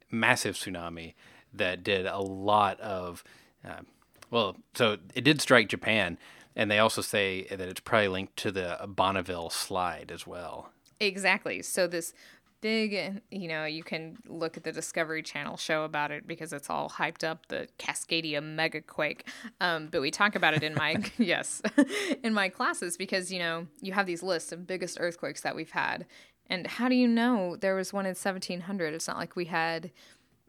massive 0.10 0.56
tsunami 0.56 1.16
that 1.54 1.84
did 1.84 2.06
a 2.06 2.20
lot 2.20 2.80
of. 2.80 3.24
Uh, 3.68 3.82
well, 4.30 4.58
so 4.74 4.98
it 5.16 5.24
did 5.24 5.42
strike 5.42 5.70
Japan, 5.70 6.18
and 6.56 6.70
they 6.70 6.80
also 6.80 7.02
say 7.02 7.44
that 7.50 7.62
it's 7.62 7.80
probably 7.80 8.08
linked 8.10 8.38
to 8.38 8.52
the 8.52 8.78
Bonneville 8.88 9.50
slide 9.50 10.12
as 10.12 10.28
well. 10.28 10.70
Exactly. 11.00 11.62
So 11.62 11.88
this 11.88 12.14
big, 12.62 13.22
you 13.30 13.48
know, 13.48 13.66
you 13.66 13.84
can 13.84 14.18
look 14.28 14.58
at 14.58 14.64
the 14.64 14.72
Discovery 14.72 15.22
Channel 15.22 15.58
show 15.58 15.84
about 15.84 16.12
it 16.12 16.28
because 16.28 16.54
it's 16.54 16.70
all 16.70 16.90
hyped 16.90 17.24
up 17.24 17.48
the 17.48 17.68
Cascadia 17.78 18.42
megaquake. 18.42 19.22
Um, 19.62 19.88
but 19.88 20.02
we 20.02 20.12
talk 20.12 20.36
about 20.36 20.54
it 20.54 20.64
in 20.64 20.74
my 20.74 20.98
yes, 21.18 21.62
in 22.24 22.34
my 22.34 22.50
classes 22.50 22.98
because 22.98 23.32
you 23.32 23.40
know 23.40 23.68
you 23.82 23.94
have 23.94 24.06
these 24.06 24.24
lists 24.24 24.52
of 24.52 24.68
biggest 24.68 24.98
earthquakes 25.00 25.42
that 25.42 25.56
we've 25.56 25.72
had, 25.72 26.06
and 26.48 26.68
how 26.68 26.90
do 26.90 26.96
you 26.96 27.08
know 27.08 27.56
there 27.56 27.76
was 27.76 27.94
one 27.94 28.06
in 28.06 28.16
1700? 28.16 28.94
It's 28.94 29.08
not 29.08 29.18
like 29.18 29.36
we 29.36 29.46
had 29.46 29.92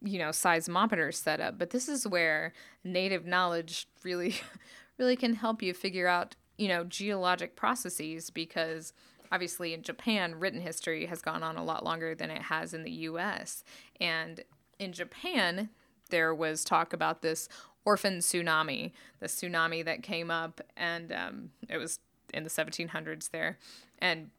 you 0.03 0.19
know 0.19 0.29
seismometers 0.29 1.15
set 1.15 1.41
up 1.41 1.59
but 1.59 1.71
this 1.71 1.89
is 1.89 2.07
where 2.07 2.53
native 2.85 3.27
knowledge 3.27 3.89
really 4.03 4.35
really 4.99 5.17
can 5.17 5.35
help 5.35 5.63
you 5.63 5.75
figure 5.75 6.07
out 6.07 6.37
you 6.57 6.69
know 6.69 6.85
geologic 6.85 7.57
processes 7.57 8.31
because 8.31 8.93
obviously 9.31 9.75
in 9.75 9.83
Japan 9.83 10.35
written 10.37 10.61
history 10.61 11.07
has 11.07 11.21
gone 11.21 11.43
on 11.43 11.57
a 11.57 11.65
lot 11.65 11.85
longer 11.85 12.15
than 12.15 12.31
it 12.31 12.43
has 12.43 12.75
in 12.75 12.83
the 12.83 12.91
US 12.91 13.65
and 14.01 14.43
in 14.79 14.93
Japan 14.93 15.71
there 16.11 16.35
was 16.35 16.65
talk 16.65 16.93
about 16.93 17.23
this 17.23 17.49
orphan 17.85 18.19
tsunami 18.19 18.93
the 19.21 19.27
tsunami 19.27 19.85
that 19.85 20.03
came 20.03 20.31
up 20.31 20.61
and 20.77 21.13
um, 21.13 21.51
it 21.69 21.79
was 21.79 21.99
in 22.35 22.45
the 22.45 22.51
1700s 22.51 23.31
there. 23.31 23.59
And 23.99 24.31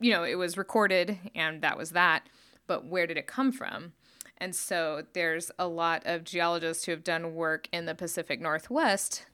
you 0.00 0.10
know 0.10 0.24
it 0.24 0.36
was 0.36 0.56
recorded 0.56 1.18
and 1.34 1.62
that 1.62 1.76
was 1.76 1.90
that. 1.90 2.28
But 2.66 2.86
where 2.86 3.06
did 3.06 3.16
it 3.16 3.26
come 3.26 3.52
from 3.52 3.92
and 4.42 4.56
so 4.56 5.04
there's 5.12 5.52
a 5.56 5.68
lot 5.68 6.02
of 6.04 6.24
geologists 6.24 6.84
who 6.84 6.90
have 6.90 7.04
done 7.04 7.36
work 7.36 7.68
in 7.72 7.86
the 7.86 7.94
Pacific 7.94 8.40
Northwest 8.40 9.24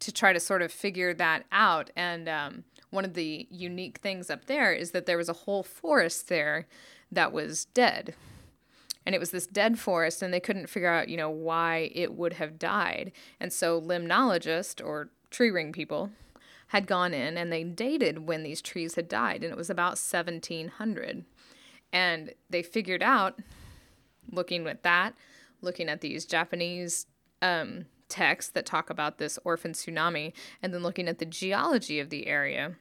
to 0.00 0.12
try 0.12 0.34
to 0.34 0.38
sort 0.38 0.60
of 0.60 0.70
figure 0.70 1.14
that 1.14 1.46
out. 1.50 1.88
And 1.96 2.28
um, 2.28 2.64
one 2.90 3.06
of 3.06 3.14
the 3.14 3.48
unique 3.50 4.00
things 4.00 4.28
up 4.28 4.44
there 4.44 4.74
is 4.74 4.90
that 4.90 5.06
there 5.06 5.16
was 5.16 5.30
a 5.30 5.32
whole 5.32 5.62
forest 5.62 6.28
there 6.28 6.66
that 7.10 7.32
was 7.32 7.64
dead. 7.64 8.14
And 9.06 9.14
it 9.14 9.18
was 9.18 9.30
this 9.30 9.46
dead 9.46 9.78
forest, 9.78 10.20
and 10.20 10.34
they 10.34 10.38
couldn't 10.38 10.68
figure 10.68 10.90
out, 10.90 11.08
you 11.08 11.16
know, 11.16 11.30
why 11.30 11.90
it 11.94 12.12
would 12.12 12.34
have 12.34 12.58
died. 12.58 13.12
And 13.40 13.54
so 13.54 13.80
limnologists 13.80 14.84
or 14.84 15.08
tree 15.30 15.50
ring 15.50 15.72
people 15.72 16.10
had 16.68 16.86
gone 16.86 17.14
in 17.14 17.38
and 17.38 17.50
they 17.50 17.64
dated 17.64 18.26
when 18.26 18.42
these 18.42 18.60
trees 18.60 18.96
had 18.96 19.08
died, 19.08 19.42
and 19.42 19.50
it 19.50 19.56
was 19.56 19.70
about 19.70 19.96
1700. 19.96 21.24
And 21.90 22.34
they 22.50 22.62
figured 22.62 23.02
out 23.02 23.40
looking 24.32 24.66
at 24.66 24.82
that, 24.82 25.14
looking 25.60 25.88
at 25.88 26.00
these 26.00 26.24
Japanese 26.24 27.06
um, 27.40 27.86
texts 28.08 28.50
that 28.52 28.66
talk 28.66 28.90
about 28.90 29.18
this 29.18 29.38
orphan 29.44 29.72
tsunami, 29.72 30.32
and 30.62 30.74
then 30.74 30.82
looking 30.82 31.08
at 31.08 31.18
the 31.18 31.24
geology 31.24 32.00
of 32.00 32.10
the 32.10 32.26
area, 32.26 32.76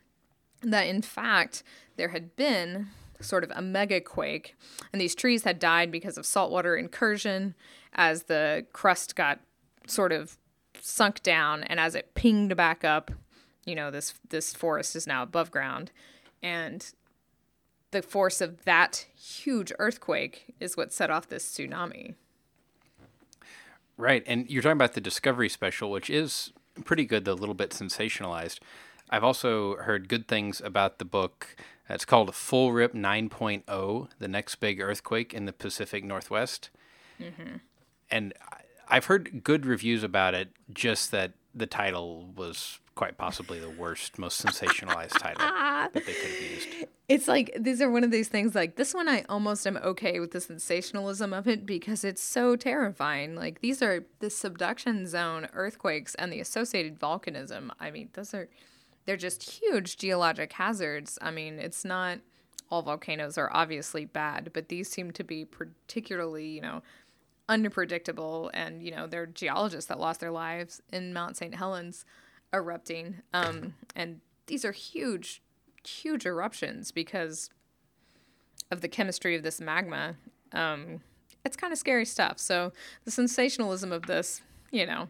that 0.62 0.88
in 0.88 1.02
fact 1.02 1.64
there 1.98 2.10
had 2.10 2.36
been 2.36 2.88
sort 3.20 3.44
of 3.44 3.52
a 3.56 3.62
mega 3.62 4.02
quake, 4.02 4.56
and 4.92 5.00
these 5.02 5.16
trees 5.16 5.44
had 5.44 5.60
died 5.60 5.92
because 5.92 6.18
of 6.18 6.26
saltwater 6.26 6.76
incursion 6.76 7.54
as 7.94 8.24
the 8.24 8.66
crust 8.74 9.16
got 9.16 9.40
sort 9.88 10.12
of 10.12 10.38
sunk 10.80 11.22
down, 11.22 11.64
and 11.64 11.80
as 11.80 11.96
it 11.96 12.16
pinged 12.16 12.56
back 12.56 12.84
up, 12.84 13.12
you 13.66 13.76
know 13.76 13.92
this 13.92 14.16
this 14.30 14.54
forest 14.54 14.96
is 14.96 15.06
now 15.06 15.22
above 15.22 15.52
ground, 15.52 15.92
and 16.42 16.94
the 17.92 18.02
force 18.02 18.42
of 18.42 18.64
that 18.66 19.06
huge 19.16 19.72
earthquake 19.80 20.56
is 20.60 20.76
what 20.76 20.92
set 20.92 21.10
off 21.10 21.28
this 21.28 21.46
tsunami. 21.46 22.16
Right. 23.98 24.24
And 24.26 24.50
you're 24.50 24.64
talking 24.64 24.74
about 24.74 24.94
the 24.94 25.02
Discovery 25.02 25.50
special, 25.50 25.92
which 25.92 26.10
is 26.10 26.52
pretty 26.86 27.06
good, 27.06 27.26
though 27.26 27.34
a 27.34 27.36
little 27.36 27.54
bit 27.56 27.72
sensationalized. 27.72 28.60
I've 29.10 29.24
also 29.24 29.76
heard 29.76 30.08
good 30.08 30.28
things 30.28 30.62
about 30.62 30.98
the 30.98 31.06
book. 31.06 31.56
It's 31.90 32.06
called 32.06 32.34
Full 32.34 32.72
Rip 32.72 32.94
9.0 32.94 34.08
The 34.18 34.28
Next 34.28 34.56
Big 34.56 34.80
Earthquake 34.80 35.34
in 35.34 35.46
the 35.46 35.54
Pacific 35.54 36.04
Northwest. 36.06 36.70
Mm-hmm. 37.20 37.58
And 38.10 38.34
I've 38.88 39.06
heard 39.06 39.44
good 39.44 39.66
reviews 39.66 40.04
about 40.04 40.34
it, 40.34 40.50
just 40.74 41.12
that 41.12 41.34
the 41.54 41.68
title 41.68 42.30
was 42.36 42.80
quite 42.96 43.18
possibly 43.18 43.60
the 43.60 43.70
worst, 43.70 44.20
most 44.20 44.44
sensationalized 44.44 45.18
title 45.18 45.42
that 45.46 45.94
they 45.94 46.02
could 46.02 46.32
have 46.32 46.42
used. 46.42 46.68
It's 47.08 47.28
like 47.28 47.56
these 47.60 47.82
are 47.82 47.90
one 47.90 48.04
of 48.04 48.12
these 48.12 48.28
things 48.28 48.56
like 48.56 48.76
this 48.76 48.94
one 48.94 49.10
I 49.10 49.26
almost 49.28 49.66
am 49.68 49.78
okay 49.78 50.20
with 50.20 50.32
the 50.32 50.42
sensationalism 50.42 51.34
of 51.34 51.48
it 51.48 51.66
because 51.66 52.04
it's 52.04 52.22
so 52.22 52.56
terrifying. 52.56 53.36
Like 53.36 53.62
these 53.62 53.82
are 53.82 54.06
the 54.20 54.30
subduction 54.30 55.08
zone 55.08 55.48
earthquakes 55.54 56.16
and 56.16 56.32
the 56.32 56.40
associated 56.40 57.00
volcanism. 57.00 57.72
I 57.80 57.92
mean, 57.92 58.10
those 58.14 58.34
are 58.34 58.50
they're 59.06 59.18
just 59.18 59.44
huge 59.44 59.98
geologic 59.98 60.54
hazards. 60.54 61.18
I 61.22 61.32
mean, 61.32 61.60
it's 61.60 61.84
not 61.84 62.20
all 62.70 62.82
volcanoes 62.82 63.38
are 63.38 63.50
obviously 63.54 64.06
bad, 64.06 64.52
but 64.54 64.70
these 64.70 64.90
seem 64.90 65.12
to 65.12 65.24
be 65.24 65.44
particularly, 65.44 66.48
you 66.48 66.62
know, 66.62 66.82
unpredictable 67.52 68.50
and, 68.54 68.82
you 68.82 68.92
know, 68.92 69.06
there 69.06 69.24
are 69.24 69.28
geologists 69.28 69.90
that 69.90 70.00
lost 70.00 70.22
their 70.22 70.32
lives 70.32 70.82
in 70.92 71.12
Mount 71.12 71.36
St. 71.36 71.54
Helens 71.54 72.06
erupting. 72.54 73.18
Um, 73.34 73.74
and 73.94 74.22
these 74.48 74.64
are 74.64 74.72
huge, 74.72 75.44
huge 75.86 76.26
eruptions 76.26 76.92
because 76.94 77.50
of 78.72 78.80
the 78.80 78.88
chemistry 78.88 79.36
of 79.36 79.44
this 79.44 79.60
magma. 79.60 80.16
Um, 80.54 81.02
it's 81.44 81.58
kind 81.58 81.74
of 81.74 81.78
scary 81.78 82.06
stuff. 82.06 82.40
So 82.40 82.72
the 83.04 83.12
sensationalism 83.12 83.92
of 83.92 84.04
this, 84.04 84.42
you 84.72 84.86
know, 84.86 85.10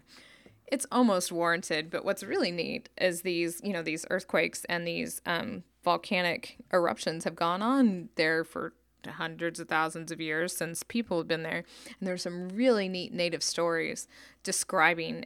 it's 0.66 0.88
almost 0.92 1.32
warranted. 1.32 1.92
But 1.92 2.04
what's 2.04 2.24
really 2.24 2.52
neat 2.52 2.90
is 3.00 3.22
these, 3.22 3.62
you 3.64 3.72
know, 3.72 3.84
these 3.84 4.04
earthquakes 4.10 4.66
and 4.66 4.88
these 4.88 5.22
um, 5.28 5.64
volcanic 5.84 6.58
eruptions 6.74 7.24
have 7.24 7.36
gone 7.36 7.62
on 7.62 8.10
there 8.16 8.44
for 8.44 8.74
hundreds 9.08 9.60
of 9.60 9.68
thousands 9.68 10.12
of 10.12 10.22
years 10.22 10.56
since 10.56 10.84
people 10.84 11.18
have 11.18 11.28
been 11.28 11.44
there. 11.44 11.64
And 12.00 12.08
there's 12.08 12.22
some 12.22 12.50
really 12.50 12.88
neat 12.88 13.14
native 13.14 13.44
stories 13.44 14.08
describing 14.44 15.26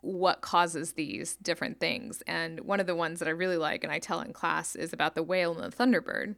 what 0.00 0.42
causes 0.42 0.92
these 0.92 1.36
different 1.36 1.80
things. 1.80 2.22
And 2.26 2.60
one 2.60 2.80
of 2.80 2.86
the 2.86 2.94
ones 2.94 3.18
that 3.20 3.28
I 3.28 3.32
really 3.32 3.56
like 3.56 3.84
and 3.84 3.92
I 3.92 3.98
tell 3.98 4.20
in 4.20 4.32
class 4.32 4.76
is 4.76 4.92
about 4.92 5.14
the 5.14 5.22
whale 5.22 5.58
and 5.58 5.72
the 5.72 5.76
thunderbird. 5.76 6.36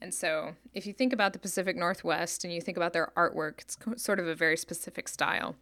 And 0.00 0.12
so, 0.12 0.54
if 0.74 0.86
you 0.86 0.92
think 0.92 1.12
about 1.12 1.32
the 1.32 1.38
Pacific 1.38 1.76
Northwest 1.76 2.44
and 2.44 2.52
you 2.52 2.60
think 2.60 2.76
about 2.76 2.92
their 2.92 3.12
artwork, 3.16 3.60
it's 3.60 3.78
sort 4.02 4.18
of 4.18 4.26
a 4.26 4.34
very 4.34 4.56
specific 4.56 5.08
style. 5.08 5.56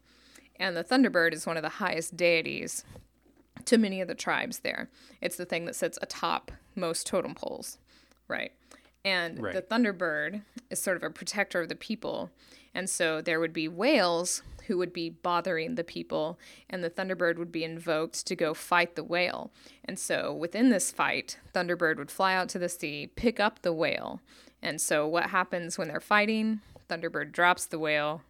And 0.57 0.77
the 0.77 0.85
thunderbird 0.85 1.33
is 1.33 1.47
one 1.47 1.57
of 1.57 1.63
the 1.63 1.69
highest 1.69 2.17
deities 2.17 2.85
to 3.65 3.79
many 3.79 4.01
of 4.01 4.09
the 4.09 4.15
tribes 4.15 4.61
there. 4.61 4.89
It's 5.21 5.37
the 5.37 5.45
thing 5.45 5.65
that 5.67 5.77
sits 5.77 5.99
atop 6.01 6.51
most 6.75 7.07
totem 7.07 7.35
poles, 7.35 7.79
right? 8.29 8.53
And 9.05 9.43
right. 9.43 9.55
the 9.55 9.63
thunderbird 9.63 10.43
is 10.71 10.81
sort 10.81 10.97
of 10.97 11.03
a 11.03 11.11
protector 11.11 11.63
of 11.63 11.69
the 11.69 11.75
people. 11.75 12.31
And 12.75 12.89
so 12.89 13.21
there 13.21 13.41
would 13.41 13.53
be 13.53 13.69
whales 13.69 14.43
who 14.67 14.79
would 14.79 14.93
be 14.93 15.11
bothering 15.11 15.75
the 15.75 15.85
people, 15.85 16.39
and 16.71 16.83
the 16.83 16.91
Thunderbird 16.91 17.37
would 17.37 17.53
be 17.53 17.65
invoked 17.65 18.27
to 18.27 18.37
go 18.37 18.55
fight 18.55 18.95
the 18.95 19.05
whale. 19.05 19.51
And 19.85 19.99
so 19.99 20.33
within 20.33 20.71
this 20.71 20.91
fight, 20.91 21.39
Thunderbird 21.53 21.99
would 21.99 22.11
fly 22.11 22.35
out 22.35 22.49
to 22.51 22.59
the 22.59 22.69
sea, 22.69 23.11
pick 23.17 23.41
up 23.41 23.63
the 23.63 23.73
whale. 23.73 24.21
And 24.63 24.81
so 24.81 25.07
what 25.07 25.31
happens 25.31 25.77
when 25.77 25.89
they're 25.89 26.01
fighting? 26.01 26.61
Thunderbird 26.89 27.33
drops 27.33 27.67
the 27.67 27.79
whale, 27.79 28.23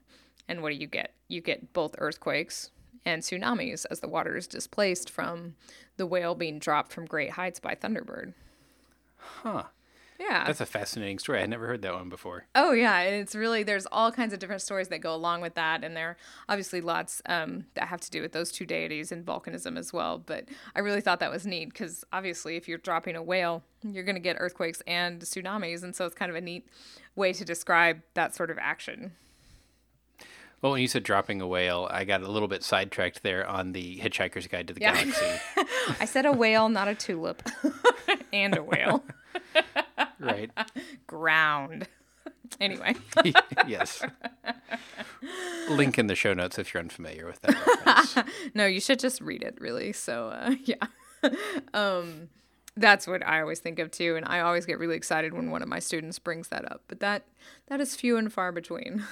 and 0.49 0.63
what 0.63 0.73
do 0.73 0.77
you 0.77 0.87
get? 0.87 1.13
You 1.29 1.41
get 1.41 1.73
both 1.73 1.95
earthquakes 1.99 2.71
and 3.05 3.23
tsunamis 3.23 3.85
as 3.91 4.01
the 4.01 4.09
water 4.09 4.37
is 4.37 4.47
displaced 4.47 5.11
from 5.11 5.55
the 5.97 6.07
whale 6.07 6.35
being 6.35 6.59
dropped 6.59 6.93
from 6.93 7.07
great 7.07 7.31
heights 7.33 7.61
by 7.61 7.75
Thunderbird. 7.75 8.33
Huh. 9.17 9.65
Yeah. 10.23 10.45
That's 10.47 10.61
a 10.61 10.67
fascinating 10.67 11.19
story. 11.19 11.39
I 11.39 11.41
had 11.43 11.51
never 11.51 11.67
heard 11.67 11.83
that 11.83 11.95
one 11.95 12.09
before. 12.09 12.47
Oh, 12.55 12.73
yeah. 12.73 13.01
And 13.01 13.17
it's 13.17 13.35
really, 13.35 13.63
there's 13.63 13.87
all 13.91 14.13
kinds 14.13 14.33
of 14.33 14.39
different 14.39 14.63
stories 14.63 14.89
that 14.89 15.01
go 15.01 15.15
along 15.15 15.41
with 15.41 15.55
that. 15.55 15.83
And 15.83 15.97
there 15.97 16.11
are 16.11 16.17
obviously 16.49 16.81
lots 16.81 17.23
um, 17.27 17.67
that 17.75 17.89
have 17.89 18.01
to 18.03 18.11
do 18.11 18.23
with 18.23 18.33
those 18.33 18.53
two 18.53 18.65
deities 18.65 19.11
and 19.11 19.27
volcanism 19.27 19.77
as 19.77 19.93
well. 19.93 20.19
But 20.19 20.49
I 20.77 20.81
really 20.81 21.01
thought 21.01 21.21
that 21.21 21.31
was 21.31 21.47
neat 21.47 21.71
because 21.71 22.05
obviously, 22.13 22.57
if 22.57 22.69
you're 22.69 22.79
dropping 22.79 23.17
a 23.17 23.23
whale, 23.23 23.65
you're 23.83 24.05
going 24.05 24.15
to 24.15 24.21
get 24.21 24.37
earthquakes 24.39 24.81
and 24.87 25.21
tsunamis. 25.21 25.83
And 25.83 25.95
so 25.95 26.07
it's 26.07 26.15
kind 26.15 26.31
of 26.31 26.37
a 26.37 26.41
neat 26.41 26.69
way 27.17 27.33
to 27.33 27.45
describe 27.45 28.01
that 28.15 28.35
sort 28.35 28.51
of 28.51 28.59
action. 28.59 29.13
Well, 30.61 30.73
when 30.73 30.81
you 30.81 30.87
said 30.87 31.03
dropping 31.03 31.41
a 31.41 31.47
whale, 31.47 31.89
I 31.91 32.05
got 32.05 32.23
a 32.23 32.31
little 32.31 32.47
bit 32.47 32.63
sidetracked 32.63 33.25
there 33.25 33.45
on 33.45 33.73
the 33.73 33.99
Hitchhiker's 33.99 34.47
Guide 34.47 34.69
to 34.69 34.75
the 34.75 34.81
yeah. 34.81 34.95
Galaxy. 34.95 35.41
I 36.01 36.05
said 36.05 36.25
a 36.25 36.31
whale, 36.31 36.69
not 36.69 36.87
a 36.87 36.95
tulip, 36.95 37.43
and 38.33 38.57
a 38.57 38.63
whale. 38.63 39.03
right. 40.23 40.51
Ground. 41.07 41.89
Anyway. 42.61 42.95
yes. 43.67 44.03
Link 45.71 45.99
in 45.99 46.07
the 46.07 46.15
show 46.15 46.35
notes 46.35 46.59
if 46.59 46.75
you're 46.75 46.83
unfamiliar 46.83 47.27
with 47.27 47.41
that. 47.41 48.27
no, 48.55 48.67
you 48.67 48.79
should 48.79 48.99
just 48.99 49.23
read 49.23 49.43
it, 49.43 49.59
really. 49.59 49.93
So, 49.95 50.29
uh, 50.29 50.55
yeah. 50.65 51.31
um, 51.73 52.29
That's 52.77 53.07
what 53.07 53.27
I 53.27 53.41
always 53.41 53.61
think 53.61 53.79
of 53.79 53.91
too, 53.91 54.17
and 54.17 54.27
I 54.29 54.41
always 54.41 54.67
get 54.67 54.79
really 54.79 54.97
excited 54.97 55.33
when 55.33 55.51
one 55.51 55.63
of 55.63 55.69
my 55.69 55.79
students 55.79 56.19
brings 56.19 56.49
that 56.49 56.71
up. 56.71 56.83
But 56.89 57.01
that 57.01 57.25
that 57.69 57.81
is 57.81 57.97
few 57.97 58.19
and 58.19 58.31
far 58.31 58.53
between. 58.53 59.03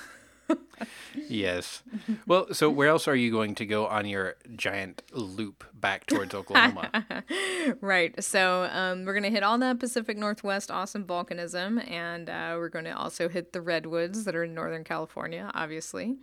Yes. 1.28 1.82
Well, 2.26 2.52
so 2.52 2.70
where 2.70 2.88
else 2.88 3.08
are 3.08 3.14
you 3.14 3.30
going 3.30 3.54
to 3.56 3.66
go 3.66 3.86
on 3.86 4.06
your 4.06 4.36
giant 4.56 5.02
loop 5.12 5.64
back 5.74 6.06
towards 6.06 6.34
Oklahoma? 6.34 7.06
right. 7.80 8.22
So 8.22 8.68
um, 8.72 9.04
we're 9.04 9.12
going 9.12 9.24
to 9.24 9.30
hit 9.30 9.42
all 9.42 9.58
the 9.58 9.74
Pacific 9.78 10.16
Northwest 10.16 10.70
awesome 10.70 11.04
volcanism, 11.04 11.88
and 11.90 12.28
uh, 12.28 12.54
we're 12.56 12.68
going 12.68 12.86
to 12.86 12.96
also 12.96 13.28
hit 13.28 13.52
the 13.52 13.60
redwoods 13.60 14.24
that 14.24 14.34
are 14.34 14.44
in 14.44 14.54
Northern 14.54 14.84
California, 14.84 15.50
obviously. 15.54 16.16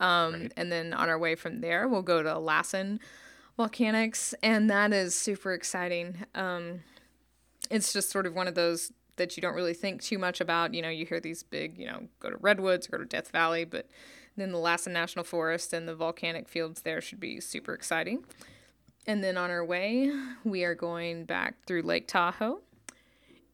Um, 0.00 0.32
right. 0.34 0.52
And 0.56 0.72
then 0.72 0.92
on 0.92 1.08
our 1.08 1.18
way 1.18 1.34
from 1.34 1.60
there, 1.60 1.88
we'll 1.88 2.02
go 2.02 2.22
to 2.22 2.38
Lassen 2.38 3.00
Volcanics, 3.58 4.34
and 4.42 4.68
that 4.70 4.92
is 4.92 5.14
super 5.14 5.52
exciting. 5.52 6.24
Um, 6.34 6.80
it's 7.70 7.92
just 7.92 8.10
sort 8.10 8.26
of 8.26 8.34
one 8.34 8.48
of 8.48 8.54
those 8.54 8.92
that 9.16 9.36
you 9.36 9.40
don't 9.40 9.54
really 9.54 9.74
think 9.74 10.02
too 10.02 10.18
much 10.18 10.40
about. 10.40 10.74
You 10.74 10.82
know, 10.82 10.88
you 10.88 11.06
hear 11.06 11.20
these 11.20 11.42
big, 11.42 11.78
you 11.78 11.86
know, 11.86 12.08
go 12.20 12.30
to 12.30 12.36
Redwoods, 12.36 12.86
go 12.86 12.98
to 12.98 13.04
Death 13.04 13.30
Valley, 13.30 13.64
but 13.64 13.88
then 14.36 14.52
the 14.52 14.58
Lassen 14.58 14.92
National 14.92 15.24
Forest 15.24 15.72
and 15.72 15.88
the 15.88 15.94
volcanic 15.94 16.48
fields 16.48 16.82
there 16.82 17.00
should 17.00 17.20
be 17.20 17.40
super 17.40 17.72
exciting. 17.72 18.24
And 19.06 19.22
then 19.22 19.36
on 19.36 19.50
our 19.50 19.64
way, 19.64 20.10
we 20.44 20.64
are 20.64 20.74
going 20.74 21.24
back 21.24 21.64
through 21.66 21.82
Lake 21.82 22.08
Tahoe. 22.08 22.60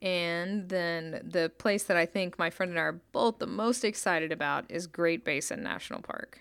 And 0.01 0.69
then 0.71 1.21
the 1.23 1.53
place 1.59 1.85
that 1.85 1.97
I 1.97 2.07
think 2.07 2.39
my 2.39 2.49
friend 2.49 2.71
and 2.71 2.79
I 2.79 2.83
are 2.85 3.01
both 3.13 3.39
the 3.39 3.47
most 3.47 3.85
excited 3.85 4.33
about 4.33 4.65
is 4.71 4.87
Great 4.87 5.25
Basin 5.25 5.63
National 5.63 6.01
Park. 6.01 6.41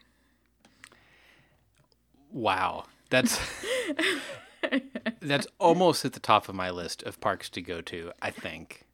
Wow. 2.31 2.85
That's 3.09 3.39
That's 5.21 5.47
almost 5.57 6.05
at 6.05 6.13
the 6.13 6.19
top 6.19 6.47
of 6.47 6.55
my 6.55 6.69
list 6.69 7.03
of 7.03 7.19
parks 7.19 7.49
to 7.49 7.61
go 7.61 7.81
to, 7.81 8.11
I 8.21 8.31
think. 8.31 8.85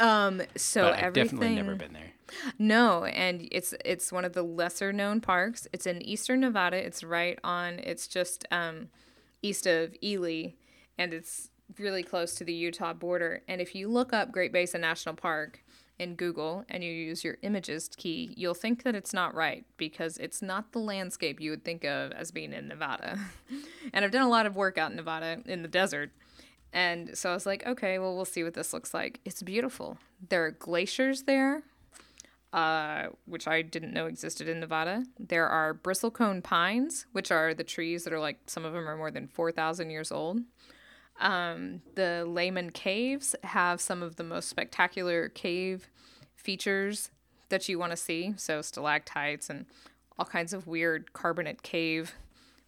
Um, 0.00 0.42
so 0.56 0.84
but 0.84 0.94
I've 0.94 1.04
everything. 1.04 1.24
definitely 1.24 1.54
never 1.56 1.74
been 1.76 1.92
there. 1.92 2.12
No, 2.58 3.04
and 3.04 3.48
it's 3.50 3.74
it's 3.84 4.12
one 4.12 4.24
of 4.24 4.32
the 4.32 4.42
lesser 4.42 4.92
known 4.92 5.20
parks. 5.20 5.68
It's 5.72 5.86
in 5.86 6.00
eastern 6.02 6.40
Nevada. 6.40 6.76
It's 6.76 7.04
right 7.04 7.38
on. 7.44 7.78
It's 7.80 8.06
just 8.06 8.46
um, 8.50 8.88
east 9.42 9.66
of 9.66 9.94
Ely, 10.02 10.52
and 10.96 11.12
it's 11.12 11.50
really 11.78 12.02
close 12.02 12.34
to 12.36 12.44
the 12.44 12.52
Utah 12.52 12.92
border. 12.92 13.42
And 13.46 13.60
if 13.60 13.74
you 13.74 13.88
look 13.88 14.12
up 14.12 14.32
Great 14.32 14.52
Basin 14.52 14.80
National 14.80 15.14
Park 15.14 15.62
in 15.98 16.14
Google 16.14 16.64
and 16.68 16.82
you 16.82 16.90
use 16.90 17.22
your 17.22 17.36
images 17.42 17.90
key, 17.96 18.32
you'll 18.36 18.54
think 18.54 18.82
that 18.84 18.94
it's 18.94 19.12
not 19.12 19.34
right 19.34 19.64
because 19.76 20.16
it's 20.16 20.42
not 20.42 20.72
the 20.72 20.78
landscape 20.78 21.40
you 21.40 21.50
would 21.50 21.64
think 21.64 21.84
of 21.84 22.12
as 22.12 22.30
being 22.30 22.52
in 22.52 22.68
Nevada. 22.68 23.18
and 23.92 24.04
I've 24.04 24.10
done 24.10 24.22
a 24.22 24.28
lot 24.28 24.46
of 24.46 24.56
work 24.56 24.78
out 24.78 24.90
in 24.90 24.96
Nevada 24.96 25.42
in 25.46 25.62
the 25.62 25.68
desert 25.68 26.10
and 26.72 27.16
so 27.16 27.30
I 27.30 27.34
was 27.34 27.46
like, 27.46 27.66
okay, 27.66 27.98
well, 27.98 28.14
we'll 28.14 28.24
see 28.24 28.44
what 28.44 28.54
this 28.54 28.72
looks 28.72 28.94
like. 28.94 29.20
It's 29.24 29.42
beautiful. 29.42 29.98
There 30.28 30.44
are 30.44 30.50
glaciers 30.52 31.24
there, 31.24 31.62
uh, 32.52 33.08
which 33.26 33.48
I 33.48 33.62
didn't 33.62 33.92
know 33.92 34.06
existed 34.06 34.48
in 34.48 34.60
Nevada. 34.60 35.04
There 35.18 35.48
are 35.48 35.74
bristlecone 35.74 36.42
pines, 36.42 37.06
which 37.12 37.32
are 37.32 37.54
the 37.54 37.64
trees 37.64 38.04
that 38.04 38.12
are 38.12 38.20
like, 38.20 38.38
some 38.46 38.64
of 38.64 38.72
them 38.72 38.88
are 38.88 38.96
more 38.96 39.10
than 39.10 39.26
4,000 39.26 39.90
years 39.90 40.12
old. 40.12 40.40
Um, 41.20 41.82
the 41.96 42.24
Lehman 42.26 42.70
Caves 42.70 43.36
have 43.44 43.80
some 43.80 44.02
of 44.02 44.16
the 44.16 44.24
most 44.24 44.48
spectacular 44.48 45.28
cave 45.28 45.88
features 46.34 47.10
that 47.50 47.68
you 47.68 47.78
want 47.78 47.90
to 47.90 47.96
see. 47.96 48.32
So, 48.36 48.62
stalactites 48.62 49.50
and 49.50 49.66
all 50.18 50.24
kinds 50.24 50.52
of 50.52 50.66
weird 50.66 51.12
carbonate 51.12 51.62
cave 51.62 52.14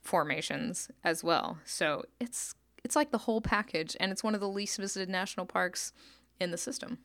formations 0.03 0.91
as 1.03 1.25
well. 1.25 1.59
So, 1.65 2.05
it's 2.21 2.55
it's 2.85 2.97
like 2.97 3.11
the 3.11 3.19
whole 3.19 3.41
package, 3.41 3.97
and 4.01 4.13
it's 4.13 4.25
one 4.25 4.35
of 4.35 4.41
the 4.41 4.49
least 4.49 4.79
visited 4.79 5.09
national 5.09 5.47
parks 5.47 5.93
in 6.41 6.51
the 6.51 6.59
system. 6.59 6.99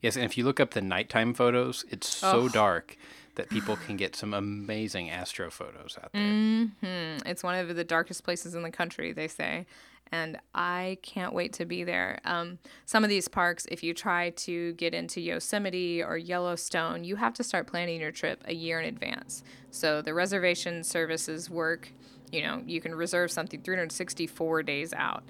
Yes, 0.00 0.16
and 0.16 0.24
if 0.24 0.38
you 0.38 0.44
look 0.44 0.60
up 0.60 0.72
the 0.72 0.80
nighttime 0.80 1.34
photos, 1.34 1.84
it's 1.90 2.08
so 2.08 2.42
oh. 2.42 2.48
dark 2.48 2.96
that 3.34 3.48
people 3.48 3.76
can 3.76 3.96
get 3.96 4.16
some 4.16 4.34
amazing 4.34 5.10
astro 5.10 5.50
photos 5.50 5.96
out 6.02 6.12
there. 6.12 6.22
Mm-hmm. 6.22 7.28
It's 7.28 7.42
one 7.42 7.54
of 7.54 7.74
the 7.74 7.84
darkest 7.84 8.24
places 8.24 8.54
in 8.54 8.62
the 8.62 8.70
country, 8.70 9.12
they 9.12 9.28
say. 9.28 9.66
And 10.10 10.38
I 10.54 10.98
can't 11.02 11.34
wait 11.34 11.52
to 11.54 11.64
be 11.64 11.84
there. 11.84 12.18
Um, 12.24 12.58
some 12.86 13.04
of 13.04 13.10
these 13.10 13.28
parks, 13.28 13.66
if 13.70 13.82
you 13.82 13.92
try 13.92 14.30
to 14.30 14.72
get 14.72 14.94
into 14.94 15.20
Yosemite 15.20 16.02
or 16.02 16.16
Yellowstone, 16.16 17.04
you 17.04 17.16
have 17.16 17.34
to 17.34 17.44
start 17.44 17.66
planning 17.66 18.00
your 18.00 18.10
trip 18.10 18.42
a 18.46 18.54
year 18.54 18.80
in 18.80 18.86
advance. 18.86 19.44
So 19.70 20.02
the 20.02 20.14
reservation 20.14 20.82
services 20.82 21.50
work 21.50 21.90
you 22.32 22.42
know, 22.42 22.62
you 22.66 22.80
can 22.80 22.94
reserve 22.94 23.30
something 23.30 23.60
364 23.60 24.62
days 24.62 24.92
out. 24.92 25.22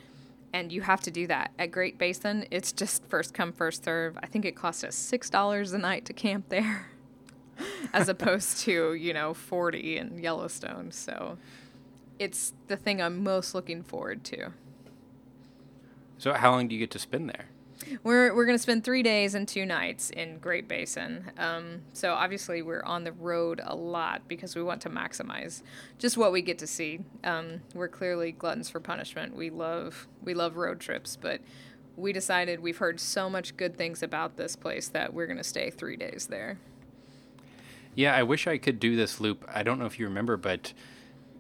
And 0.53 0.73
you 0.73 0.81
have 0.81 1.03
to 1.03 1.11
do 1.11 1.27
that. 1.27 1.51
At 1.59 1.71
Great 1.71 1.99
Basin, 1.99 2.47
it's 2.51 2.73
just 2.73 3.05
first 3.07 3.35
come, 3.35 3.53
first 3.53 3.85
serve. 3.85 4.19
I 4.23 4.27
think 4.27 4.45
it 4.45 4.57
costs 4.57 4.83
us 4.83 4.97
$6 4.97 5.75
a 5.75 5.79
night 5.79 6.07
to 6.07 6.13
camp 6.15 6.49
there 6.49 6.87
as 7.93 8.09
opposed 8.09 8.59
to, 8.61 8.95
you 8.95 9.13
know, 9.13 9.35
40 9.35 9.99
in 9.99 10.19
Yellowstone. 10.19 10.91
So 10.91 11.37
it's 12.19 12.55
the 12.67 12.77
thing 12.77 13.03
I'm 13.03 13.23
most 13.23 13.55
looking 13.55 13.83
forward 13.83 14.25
to. 14.25 14.53
So, 16.19 16.33
how 16.33 16.51
long 16.51 16.67
do 16.67 16.75
you 16.75 16.81
get 16.81 16.91
to 16.93 16.99
spend 16.99 17.29
there? 17.29 17.47
We're 18.03 18.35
we're 18.35 18.47
gonna 18.47 18.59
spend 18.59 18.85
three 18.85 19.03
days 19.03 19.35
and 19.35 19.47
two 19.47 19.65
nights 19.65 20.11
in 20.11 20.39
Great 20.39 20.69
Basin. 20.69 21.31
Um, 21.39 21.83
so 21.93 22.13
obviously 22.15 22.63
we're 22.63 22.83
on 22.83 23.05
the 23.05 23.13
road 23.13 23.61
a 23.65 23.75
lot 23.75 24.23
because 24.29 24.57
we 24.57 24.63
want 24.63 24.81
to 24.83 24.91
maximize 24.91 25.63
just 25.99 26.17
what 26.17 26.33
we 26.33 26.43
get 26.43 26.59
to 26.59 26.67
see. 26.67 27.01
Um, 27.25 27.61
we're 27.75 27.89
clearly 27.89 28.33
gluttons 28.33 28.69
for 28.69 28.81
punishment. 28.81 29.37
We 29.37 29.51
love 29.51 30.07
we 30.23 30.35
love 30.35 30.57
road 30.57 30.81
trips, 30.81 31.17
but 31.17 31.41
we 31.97 32.13
decided 32.13 32.61
we've 32.61 32.79
heard 32.79 33.01
so 33.01 33.29
much 33.29 33.57
good 33.57 33.77
things 33.77 34.03
about 34.03 34.37
this 34.37 34.57
place 34.57 34.89
that 34.89 35.13
we're 35.13 35.27
gonna 35.27 35.45
stay 35.45 35.71
three 35.71 35.97
days 35.97 36.29
there. 36.29 36.59
Yeah, 37.95 38.15
I 38.15 38.23
wish 38.23 38.47
I 38.47 38.59
could 38.59 38.79
do 38.79 38.95
this 38.95 39.21
loop. 39.21 39.45
I 39.53 39.63
don't 39.63 39.79
know 39.79 39.87
if 39.87 39.99
you 39.99 40.07
remember, 40.07 40.37
but 40.37 40.73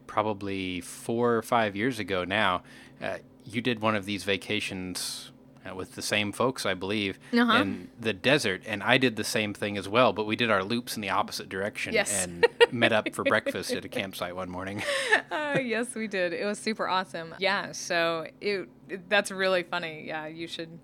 probably 0.09 0.81
four 0.81 1.37
or 1.37 1.43
five 1.43 1.77
years 1.77 2.01
ago 2.01 2.25
now, 2.25 2.63
uh, 3.01 3.19
you 3.45 3.61
did 3.61 3.81
one 3.81 3.95
of 3.95 4.07
these 4.07 4.25
vacations 4.25 5.31
with 5.75 5.95
the 5.95 6.03
same 6.03 6.33
folks, 6.33 6.67
I 6.67 6.75
believe, 6.75 7.19
uh-huh. 7.33 7.63
in 7.63 7.91
the 7.99 8.13
desert, 8.13 8.63
and 8.67 8.83
I 8.83 8.99
did 8.99 9.17
the 9.17 9.25
same 9.25 9.55
thing 9.55 9.77
as 9.77 9.89
well. 9.89 10.13
But 10.13 10.27
we 10.27 10.37
did 10.37 10.51
our 10.51 10.65
loops 10.65 10.97
in 10.97 11.03
the 11.03 11.11
opposite 11.11 11.49
direction 11.49 11.93
yes. 11.93 12.25
and 12.25 12.47
met 12.71 12.93
up 12.93 13.15
for 13.15 13.25
breakfast 13.25 13.73
at 13.73 13.85
a 13.85 13.89
campsite 13.89 14.35
one 14.35 14.51
morning. 14.51 14.83
uh, 15.31 15.59
yes, 15.63 15.95
we 15.95 16.07
did. 16.07 16.33
It 16.33 16.45
was 16.45 16.59
super 16.59 16.89
awesome. 16.89 17.35
Yeah, 17.39 17.73
so 17.73 18.27
it, 18.41 18.69
it 18.89 19.09
that's 19.09 19.31
really 19.31 19.63
funny. 19.63 20.05
Yeah, 20.07 20.27
you 20.27 20.47
should 20.47 20.79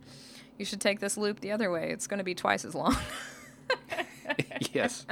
you 0.59 0.65
should 0.65 0.81
take 0.81 1.01
this 1.01 1.17
loop 1.17 1.41
the 1.41 1.53
other 1.53 1.71
way. 1.71 1.91
It's 1.91 2.07
going 2.07 2.19
to 2.19 2.25
be 2.25 2.35
twice 2.35 2.65
as 2.65 2.75
long. 2.75 2.97
yes. 4.73 5.07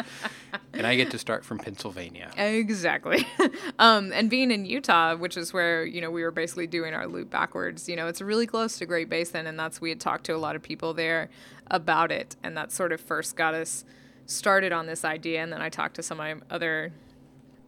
And 0.72 0.86
I 0.86 0.96
get 0.96 1.10
to 1.10 1.18
start 1.18 1.44
from 1.44 1.58
Pennsylvania. 1.58 2.30
Exactly. 2.36 3.26
um, 3.78 4.12
and 4.12 4.30
being 4.30 4.50
in 4.50 4.64
Utah, 4.64 5.16
which 5.16 5.36
is 5.36 5.52
where, 5.52 5.84
you 5.84 6.00
know, 6.00 6.10
we 6.10 6.22
were 6.22 6.30
basically 6.30 6.66
doing 6.66 6.94
our 6.94 7.06
loop 7.06 7.30
backwards, 7.30 7.88
you 7.88 7.96
know, 7.96 8.06
it's 8.06 8.20
really 8.20 8.46
close 8.46 8.78
to 8.78 8.86
Great 8.86 9.08
Basin. 9.08 9.46
And 9.46 9.58
that's, 9.58 9.80
we 9.80 9.88
had 9.88 10.00
talked 10.00 10.24
to 10.26 10.34
a 10.34 10.38
lot 10.38 10.56
of 10.56 10.62
people 10.62 10.94
there 10.94 11.28
about 11.70 12.10
it. 12.10 12.36
And 12.42 12.56
that 12.56 12.72
sort 12.72 12.92
of 12.92 13.00
first 13.00 13.36
got 13.36 13.54
us 13.54 13.84
started 14.26 14.72
on 14.72 14.86
this 14.86 15.04
idea. 15.04 15.42
And 15.42 15.52
then 15.52 15.62
I 15.62 15.68
talked 15.68 15.96
to 15.96 16.02
some 16.02 16.20
of 16.20 16.38
my 16.38 16.44
other 16.54 16.92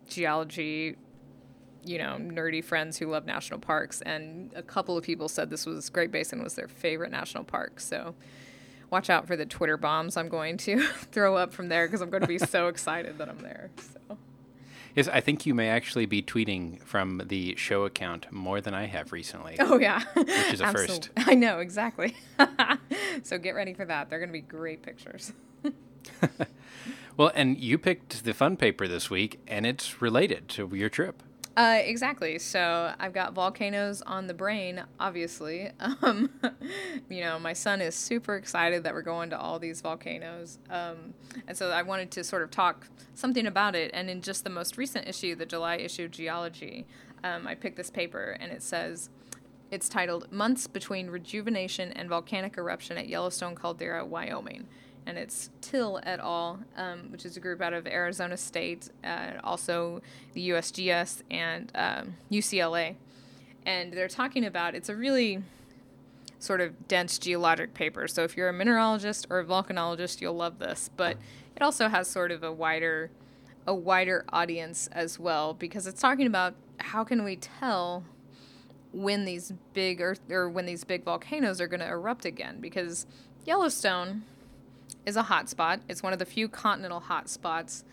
geology 0.09 0.97
you 1.87 1.99
know, 1.99 2.17
nerdy 2.19 2.65
friends 2.65 2.97
who 2.97 3.07
love 3.07 3.27
national 3.27 3.61
parks, 3.61 4.01
and 4.03 4.51
a 4.55 4.63
couple 4.63 4.97
of 4.97 5.05
people 5.05 5.29
said 5.29 5.51
this 5.51 5.67
was 5.67 5.91
Great 5.91 6.11
Basin 6.11 6.43
was 6.43 6.55
their 6.55 6.69
favorite 6.69 7.11
national 7.11 7.45
park. 7.45 7.79
So 7.81 8.15
watch 8.95 9.11
out 9.11 9.27
for 9.27 9.35
the 9.35 9.45
Twitter 9.45 9.77
bombs 9.77 10.17
I'm 10.17 10.29
going 10.29 10.57
to 10.59 10.87
throw 11.11 11.37
up 11.37 11.53
from 11.53 11.69
there 11.69 11.89
because 11.89 12.01
I'm 12.01 12.11
going 12.11 12.21
to 12.21 12.29
be 12.29 12.39
so 12.39 12.69
excited 12.69 13.19
that 13.19 13.29
I'm 13.29 13.39
there. 13.39 13.71
So. 13.77 14.19
Yes, 14.95 15.09
I 15.09 15.21
think 15.21 15.45
you 15.47 15.53
may 15.53 15.69
actually 15.69 16.07
be 16.07 16.23
tweeting 16.23 16.81
from 16.85 17.21
the 17.27 17.57
show 17.57 17.87
account 17.87 18.31
more 18.31 18.61
than 18.61 18.73
I 18.73 18.87
have 18.87 19.11
recently. 19.11 19.57
Oh 19.59 19.81
yeah, 19.81 20.05
which 20.15 20.29
is 20.29 20.61
a 20.61 20.69
first. 20.73 21.11
I 21.17 21.35
know 21.35 21.59
exactly. 21.59 22.15
so 23.25 23.37
get 23.37 23.57
ready 23.57 23.75
for 23.75 23.85
that. 23.85 24.09
They're 24.09 24.21
going 24.21 24.29
to 24.29 24.33
be 24.33 24.41
great 24.43 24.83
pictures. 24.83 25.33
well, 27.17 27.33
and 27.35 27.59
you 27.59 27.79
picked 27.79 28.25
the 28.25 28.33
fun 28.33 28.57
paper 28.57 28.87
this 28.87 29.11
week, 29.11 29.41
and 29.49 29.67
it's 29.67 30.01
related 30.01 30.49
to 30.51 30.71
your 30.73 30.89
trip. 30.89 31.21
Uh, 31.57 31.79
exactly. 31.85 32.39
So 32.39 32.93
I've 32.99 33.13
got 33.13 33.33
volcanoes 33.33 34.03
on 34.03 34.27
the 34.27 34.35
brain, 34.35 34.83
obviously. 34.99 35.71
Um, 36.03 36.29
you 37.09 37.23
know, 37.23 37.39
my 37.39 37.53
son 37.53 37.81
is 37.81 37.95
super 37.95 38.37
excited 38.37 38.83
that 38.85 38.93
we're 38.93 39.03
going 39.03 39.31
to 39.31 39.39
all 39.39 39.59
these 39.59 39.81
volcanoes. 39.81 40.59
Um, 40.69 41.15
and 41.47 41.57
so 41.57 41.71
I 41.71 41.83
wanted 41.83 42.11
to 42.13 42.25
sort 42.25 42.43
of 42.43 42.51
talk 42.51 42.89
something 43.15 43.47
about 43.47 43.75
it. 43.75 43.91
And 43.95 44.11
in 44.11 44.21
just 44.21 44.45
the 44.45 44.51
most 44.51 44.77
recent 44.77 45.09
issue, 45.09 45.35
the 45.35 45.47
July 45.47 45.77
issue 45.77 46.05
of 46.05 46.11
Geology, 46.11 46.87
um, 47.23 47.47
I 47.47 47.55
picked 47.55 47.77
this 47.77 47.91
paper 47.91 48.37
and 48.39 48.53
it 48.53 48.63
says, 48.63 49.09
it's 49.71 49.89
titled 49.89 50.31
Months 50.31 50.67
Between 50.67 51.09
Rejuvenation 51.09 51.93
and 51.93 52.09
Volcanic 52.09 52.59
Eruption 52.59 52.99
at 52.99 53.09
Yellowstone 53.09 53.55
Caldera, 53.55 54.05
Wyoming 54.05 54.67
and 55.07 55.19
it's 55.19 55.51
Till 55.61 56.01
et 56.05 56.21
al., 56.21 56.61
um, 56.77 57.11
which 57.11 57.25
is 57.25 57.37
a 57.37 57.41
group 57.41 57.61
out 57.61 57.73
of 57.73 57.87
Arizona 57.87 58.37
State, 58.37 58.91
uh, 59.03 59.33
also 59.43 60.01
the 60.33 60.51
USGS 60.51 61.23
and 61.31 61.71
um, 61.75 62.15
UCLA. 62.31 62.97
And 63.67 63.93
they're 63.93 64.09
talking 64.09 64.45
about 64.45 64.75
it's 64.75 64.89
a 64.89 64.97
really 64.97 65.43
sort 66.39 66.61
of 66.61 66.89
dense 66.89 67.19
geologic 67.19 67.75
paper. 67.75 68.07
So 68.07 68.23
if 68.23 68.37
you're 68.37 68.49
a 68.49 68.53
mineralogist 68.53 69.27
or 69.31 69.41
a 69.41 69.45
volcanologist, 69.45 70.21
you'll 70.21 70.35
love 70.35 70.59
this. 70.59 70.91
But 70.95 71.17
it 71.57 71.63
also 71.63 71.89
has 71.89 72.09
sort 72.09 72.31
of 72.31 72.43
a 72.43 72.53
wider 72.53 73.11
a 73.67 73.75
wider 73.75 74.27
audience 74.31 74.89
as 74.93 75.19
well 75.19 75.55
because 75.55 75.87
it's 75.87 76.01
talking 76.01 76.27
about 76.27 76.55
how 76.81 77.03
can 77.03 77.25
we 77.25 77.37
tell 77.37 78.05
when 78.93 79.25
these 79.25 79.53
big 79.73 80.03
earth 80.03 80.21
or 80.31 80.51
when 80.51 80.67
these 80.67 80.85
big 80.85 81.03
volcanoes 81.03 81.61
are 81.63 81.67
going 81.67 81.81
to 81.81 81.89
erupt 81.89 82.27
again 82.27 82.61
because 82.61 83.07
Yellowstone 83.47 84.23
is 85.07 85.17
a 85.17 85.23
hotspot. 85.25 85.81
It's 85.89 86.03
one 86.03 86.13
of 86.13 86.19
the 86.19 86.25
few 86.25 86.49
continental 86.49 87.01
hotspots. 87.01 87.85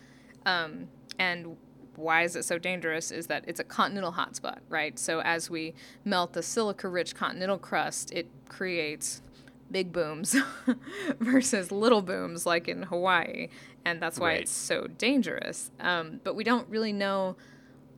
Um, 0.46 0.88
and 1.18 1.56
why 1.96 2.22
is 2.22 2.36
it 2.36 2.44
so 2.44 2.58
dangerous 2.58 3.10
is 3.10 3.26
that 3.26 3.44
it's 3.46 3.60
a 3.60 3.64
continental 3.64 4.12
hotspot, 4.12 4.58
right? 4.68 4.98
So 4.98 5.20
as 5.20 5.50
we 5.50 5.74
melt 6.04 6.32
the 6.32 6.42
silica 6.42 6.88
rich 6.88 7.14
continental 7.14 7.58
crust, 7.58 8.12
it 8.12 8.28
creates 8.48 9.20
big 9.70 9.92
booms 9.92 10.36
versus 11.20 11.70
little 11.70 12.02
booms 12.02 12.46
like 12.46 12.68
in 12.68 12.84
Hawaii. 12.84 13.48
And 13.84 14.00
that's 14.00 14.18
why 14.18 14.28
Right. 14.28 14.40
it's 14.42 14.50
so 14.50 14.86
dangerous. 14.98 15.70
Um, 15.80 16.20
but 16.24 16.34
we 16.34 16.44
don't 16.44 16.68
really 16.68 16.92
know 16.92 17.36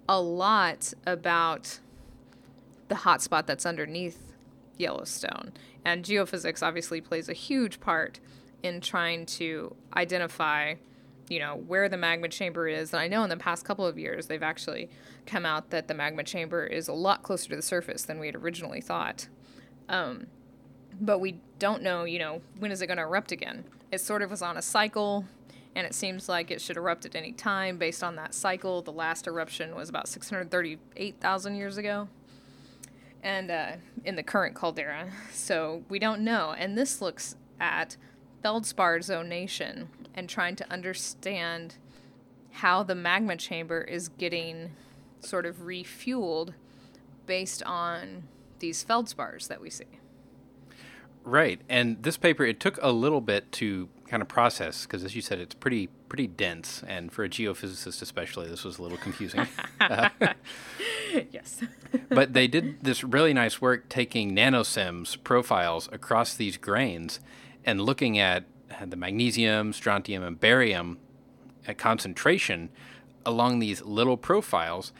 a 0.08 0.20
lot 0.20 0.92
about 1.06 1.78
the 2.88 2.94
hotspot 2.96 3.46
that's 3.46 3.64
underneath 3.66 4.32
Yellowstone. 4.76 5.52
And 5.84 6.04
geophysics 6.04 6.62
obviously 6.62 7.00
plays 7.00 7.28
a 7.28 7.32
huge 7.32 7.80
part 7.80 8.20
in 8.64 8.80
trying 8.80 9.26
to 9.26 9.76
identify, 9.94 10.74
you 11.28 11.38
know, 11.38 11.62
where 11.66 11.88
the 11.88 11.98
magma 11.98 12.28
chamber 12.28 12.66
is. 12.66 12.94
And 12.94 13.00
I 13.00 13.08
know 13.08 13.22
in 13.22 13.28
the 13.28 13.36
past 13.36 13.64
couple 13.64 13.86
of 13.86 13.98
years 13.98 14.26
they've 14.26 14.42
actually 14.42 14.88
come 15.26 15.44
out 15.44 15.68
that 15.70 15.86
the 15.86 15.94
magma 15.94 16.24
chamber 16.24 16.64
is 16.64 16.88
a 16.88 16.94
lot 16.94 17.22
closer 17.22 17.50
to 17.50 17.56
the 17.56 17.62
surface 17.62 18.02
than 18.02 18.18
we 18.18 18.26
had 18.26 18.36
originally 18.36 18.80
thought. 18.80 19.28
Um, 19.88 20.28
but 20.98 21.18
we 21.18 21.40
don't 21.58 21.82
know, 21.82 22.04
you 22.04 22.18
know, 22.18 22.40
when 22.58 22.72
is 22.72 22.80
it 22.80 22.86
going 22.86 22.96
to 22.96 23.02
erupt 23.02 23.32
again? 23.32 23.64
It 23.92 24.00
sort 24.00 24.22
of 24.22 24.30
was 24.30 24.40
on 24.40 24.56
a 24.56 24.62
cycle, 24.62 25.26
and 25.74 25.86
it 25.86 25.94
seems 25.94 26.26
like 26.26 26.50
it 26.50 26.62
should 26.62 26.78
erupt 26.78 27.04
at 27.04 27.14
any 27.14 27.32
time 27.32 27.76
based 27.76 28.02
on 28.02 28.16
that 28.16 28.32
cycle. 28.32 28.80
The 28.80 28.92
last 28.92 29.26
eruption 29.26 29.74
was 29.74 29.90
about 29.90 30.08
638,000 30.08 31.54
years 31.54 31.76
ago 31.76 32.08
and 33.22 33.50
uh, 33.50 33.72
in 34.04 34.16
the 34.16 34.22
current 34.22 34.54
caldera. 34.54 35.10
So 35.32 35.82
we 35.90 35.98
don't 35.98 36.22
know. 36.22 36.54
And 36.56 36.78
this 36.78 37.02
looks 37.02 37.36
at 37.60 37.96
feldspar 38.44 38.98
zonation 38.98 39.86
and 40.14 40.28
trying 40.28 40.54
to 40.54 40.70
understand 40.70 41.76
how 42.50 42.82
the 42.82 42.94
magma 42.94 43.38
chamber 43.38 43.80
is 43.80 44.08
getting 44.08 44.70
sort 45.20 45.46
of 45.46 45.60
refueled 45.60 46.52
based 47.24 47.62
on 47.62 48.24
these 48.58 48.84
feldspars 48.84 49.48
that 49.48 49.62
we 49.62 49.70
see. 49.70 49.86
Right, 51.22 51.62
and 51.70 52.02
this 52.02 52.18
paper 52.18 52.44
it 52.44 52.60
took 52.60 52.78
a 52.82 52.92
little 52.92 53.22
bit 53.22 53.50
to 53.52 53.88
kind 54.08 54.20
of 54.20 54.28
process 54.28 54.84
because, 54.84 55.04
as 55.04 55.16
you 55.16 55.22
said, 55.22 55.38
it's 55.38 55.54
pretty 55.54 55.86
pretty 56.10 56.26
dense, 56.26 56.82
and 56.86 57.10
for 57.10 57.24
a 57.24 57.30
geophysicist 57.30 58.02
especially, 58.02 58.46
this 58.46 58.62
was 58.62 58.78
a 58.78 58.82
little 58.82 58.98
confusing. 58.98 59.46
Uh, 59.80 60.08
yes. 61.30 61.60
but 62.08 62.32
they 62.32 62.46
did 62.46 62.82
this 62.82 63.04
really 63.04 63.34
nice 63.34 63.60
work 63.60 63.86
taking 63.90 64.34
NanoSIMS 64.34 65.22
profiles 65.22 65.90
across 65.92 66.32
these 66.34 66.56
grains 66.56 67.20
and 67.64 67.80
looking 67.80 68.18
at 68.18 68.44
the 68.84 68.96
magnesium, 68.96 69.72
strontium, 69.72 70.22
and 70.22 70.38
barium 70.38 70.98
at 71.66 71.78
concentration 71.78 72.70
along 73.24 73.58
these 73.58 73.82
little 73.82 74.16
profiles. 74.16 74.92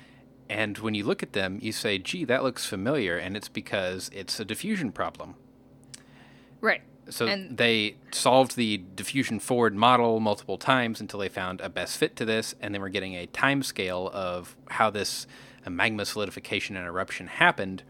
And 0.49 0.79
when 0.79 0.95
you 0.95 1.05
look 1.05 1.23
at 1.23 1.33
them, 1.33 1.59
you 1.63 1.73
say, 1.73 1.99
gee, 1.99 2.25
that 2.25 2.43
looks 2.43 2.67
familiar. 2.67 3.17
And 3.17 3.37
it's 3.37 3.49
because 3.49 4.11
it's 4.13 4.39
a 4.41 4.45
diffusion 4.45 4.93
problem. 4.93 5.35
right. 6.61 6.83
So 7.11 7.27
And- 7.27 7.59
they 7.59 7.97
solved 8.13 8.57
the 8.57 8.79
diffusion 8.79 9.39
forward 9.39 9.75
model 9.75 10.21
multiple 10.21 10.57
times 10.57 11.03
until 11.03 11.21
they 11.21 11.29
found 11.29 11.61
a 11.61 11.69
best 11.69 11.99
fit 11.99 12.17
to 12.17 12.25
this, 12.25 12.55
and 12.63 12.73
then 12.75 12.81
we're 12.81 12.89
getting 12.89 13.13
a 13.15 13.27
time 13.27 13.63
scale 13.63 14.11
of 14.15 14.57
how 14.71 14.89
this 14.89 15.27
magma 15.69 16.07
solidification 16.07 16.77
and 16.77 16.87
eruption 16.87 17.27
happened 17.27 17.83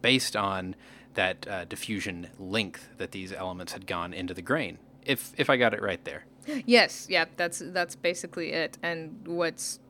based 0.00 0.34
on 0.34 0.76
that 1.14 1.46
uh, 1.48 1.64
diffusion 1.64 2.28
length 2.38 2.88
that 2.98 3.12
these 3.12 3.32
elements 3.32 3.72
had 3.72 3.86
gone 3.86 4.12
into 4.12 4.34
the 4.34 4.42
grain. 4.42 4.78
If 5.04 5.32
if 5.36 5.50
I 5.50 5.56
got 5.56 5.74
it 5.74 5.82
right 5.82 6.02
there. 6.04 6.24
Yes, 6.66 7.06
yeah, 7.08 7.26
that's 7.36 7.62
that's 7.64 7.94
basically 7.94 8.52
it. 8.52 8.78
And 8.82 9.26
what's 9.26 9.80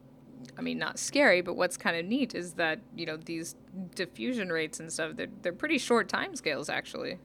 I 0.59 0.63
mean, 0.63 0.79
not 0.79 0.99
scary, 0.99 1.41
but 1.41 1.57
what's 1.57 1.77
kind 1.77 1.97
of 1.97 2.05
neat 2.05 2.35
is 2.35 2.55
that, 2.55 2.81
you 2.95 3.07
know, 3.07 3.17
these 3.17 3.57
diffusion 3.95 4.51
rates 4.51 4.79
and 4.79 4.93
stuff, 4.93 5.17
they're, 5.17 5.29
they're 5.43 5.53
pretty 5.53 5.79
short 5.79 6.09
time 6.09 6.37
scales, 6.37 6.69
actually. 6.69 7.19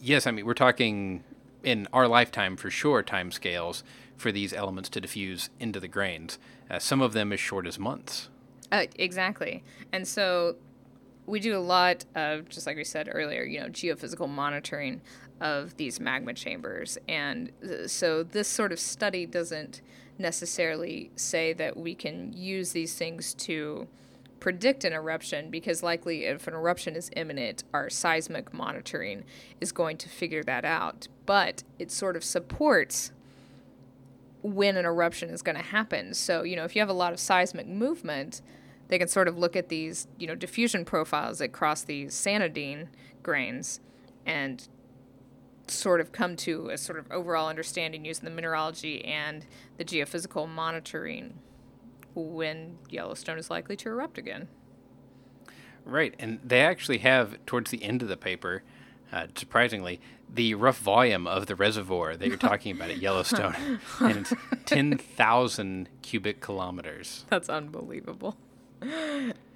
Yes, 0.00 0.26
I 0.26 0.30
mean 0.32 0.44
we're 0.44 0.54
talking 0.54 1.24
in 1.62 1.88
our 1.92 2.06
lifetime 2.06 2.56
for 2.56 2.70
sure 2.70 3.02
time 3.02 3.30
scales 3.30 3.82
for 4.16 4.30
these 4.30 4.52
elements 4.52 4.88
to 4.90 5.00
diffuse 5.00 5.50
into 5.58 5.80
the 5.80 5.88
grains. 5.88 6.38
Uh, 6.70 6.78
some 6.78 7.00
of 7.00 7.12
them 7.12 7.32
as 7.32 7.40
short 7.40 7.66
as 7.66 7.78
months. 7.78 8.28
Uh, 8.70 8.86
exactly. 8.96 9.64
And 9.92 10.06
so 10.06 10.56
we 11.26 11.40
do 11.40 11.56
a 11.56 11.60
lot 11.60 12.04
of, 12.14 12.48
just 12.48 12.66
like 12.66 12.76
we 12.76 12.84
said 12.84 13.08
earlier, 13.10 13.44
you 13.44 13.60
know, 13.60 13.66
geophysical 13.66 14.28
monitoring 14.28 15.00
of 15.40 15.76
these 15.76 16.00
magma 16.00 16.34
chambers. 16.34 16.98
And 17.08 17.50
uh, 17.62 17.88
so 17.88 18.22
this 18.22 18.48
sort 18.48 18.72
of 18.72 18.78
study 18.78 19.26
doesn't 19.26 19.80
necessarily 20.18 21.10
say 21.16 21.52
that 21.54 21.76
we 21.76 21.94
can 21.94 22.32
use 22.32 22.72
these 22.72 22.94
things 22.94 23.34
to 23.34 23.88
predict 24.38 24.84
an 24.84 24.92
eruption 24.92 25.50
because 25.50 25.82
likely 25.82 26.24
if 26.26 26.46
an 26.46 26.54
eruption 26.54 26.94
is 26.94 27.10
imminent 27.16 27.64
our 27.72 27.88
seismic 27.88 28.52
monitoring 28.52 29.24
is 29.58 29.72
going 29.72 29.96
to 29.96 30.06
figure 30.06 30.42
that 30.42 30.66
out 30.66 31.08
but 31.24 31.62
it 31.78 31.90
sort 31.90 32.14
of 32.14 32.22
supports 32.22 33.10
when 34.44 34.76
an 34.76 34.84
eruption 34.84 35.30
is 35.30 35.40
going 35.40 35.56
to 35.56 35.62
happen. 35.62 36.12
So, 36.12 36.42
you 36.42 36.54
know, 36.54 36.64
if 36.64 36.76
you 36.76 36.82
have 36.82 36.90
a 36.90 36.94
lot 36.94 37.14
of 37.14 37.18
seismic 37.18 37.66
movement, 37.66 38.42
they 38.88 38.98
can 38.98 39.08
sort 39.08 39.28
of 39.28 39.38
look 39.38 39.56
at 39.56 39.68
these, 39.68 40.06
you 40.18 40.26
know, 40.26 40.34
diffusion 40.34 40.84
profiles 40.84 41.38
that 41.38 41.52
cross 41.52 41.82
these 41.82 42.14
sanidine 42.14 42.88
grains 43.22 43.80
and 44.26 44.68
sort 45.66 46.00
of 46.00 46.12
come 46.12 46.36
to 46.36 46.68
a 46.68 46.78
sort 46.78 46.98
of 46.98 47.10
overall 47.10 47.48
understanding 47.48 48.04
using 48.04 48.24
the 48.24 48.30
mineralogy 48.30 49.04
and 49.04 49.46
the 49.78 49.84
geophysical 49.84 50.48
monitoring 50.48 51.34
when 52.14 52.78
Yellowstone 52.90 53.38
is 53.38 53.50
likely 53.50 53.76
to 53.76 53.88
erupt 53.88 54.18
again. 54.18 54.48
Right, 55.84 56.14
and 56.18 56.38
they 56.44 56.62
actually 56.62 56.98
have 56.98 57.44
towards 57.44 57.70
the 57.70 57.82
end 57.82 58.02
of 58.02 58.08
the 58.08 58.16
paper, 58.16 58.62
uh, 59.12 59.26
surprisingly, 59.34 60.00
the 60.32 60.54
rough 60.54 60.78
volume 60.78 61.26
of 61.26 61.46
the 61.46 61.54
reservoir 61.54 62.16
that 62.16 62.26
you're 62.26 62.36
talking 62.36 62.74
about 62.74 62.90
at 62.90 62.98
Yellowstone, 62.98 63.80
and 64.00 64.18
it's 64.18 64.32
ten 64.64 64.96
thousand 64.96 65.88
cubic 66.02 66.40
kilometers. 66.40 67.26
That's 67.28 67.48
unbelievable. 67.50 68.36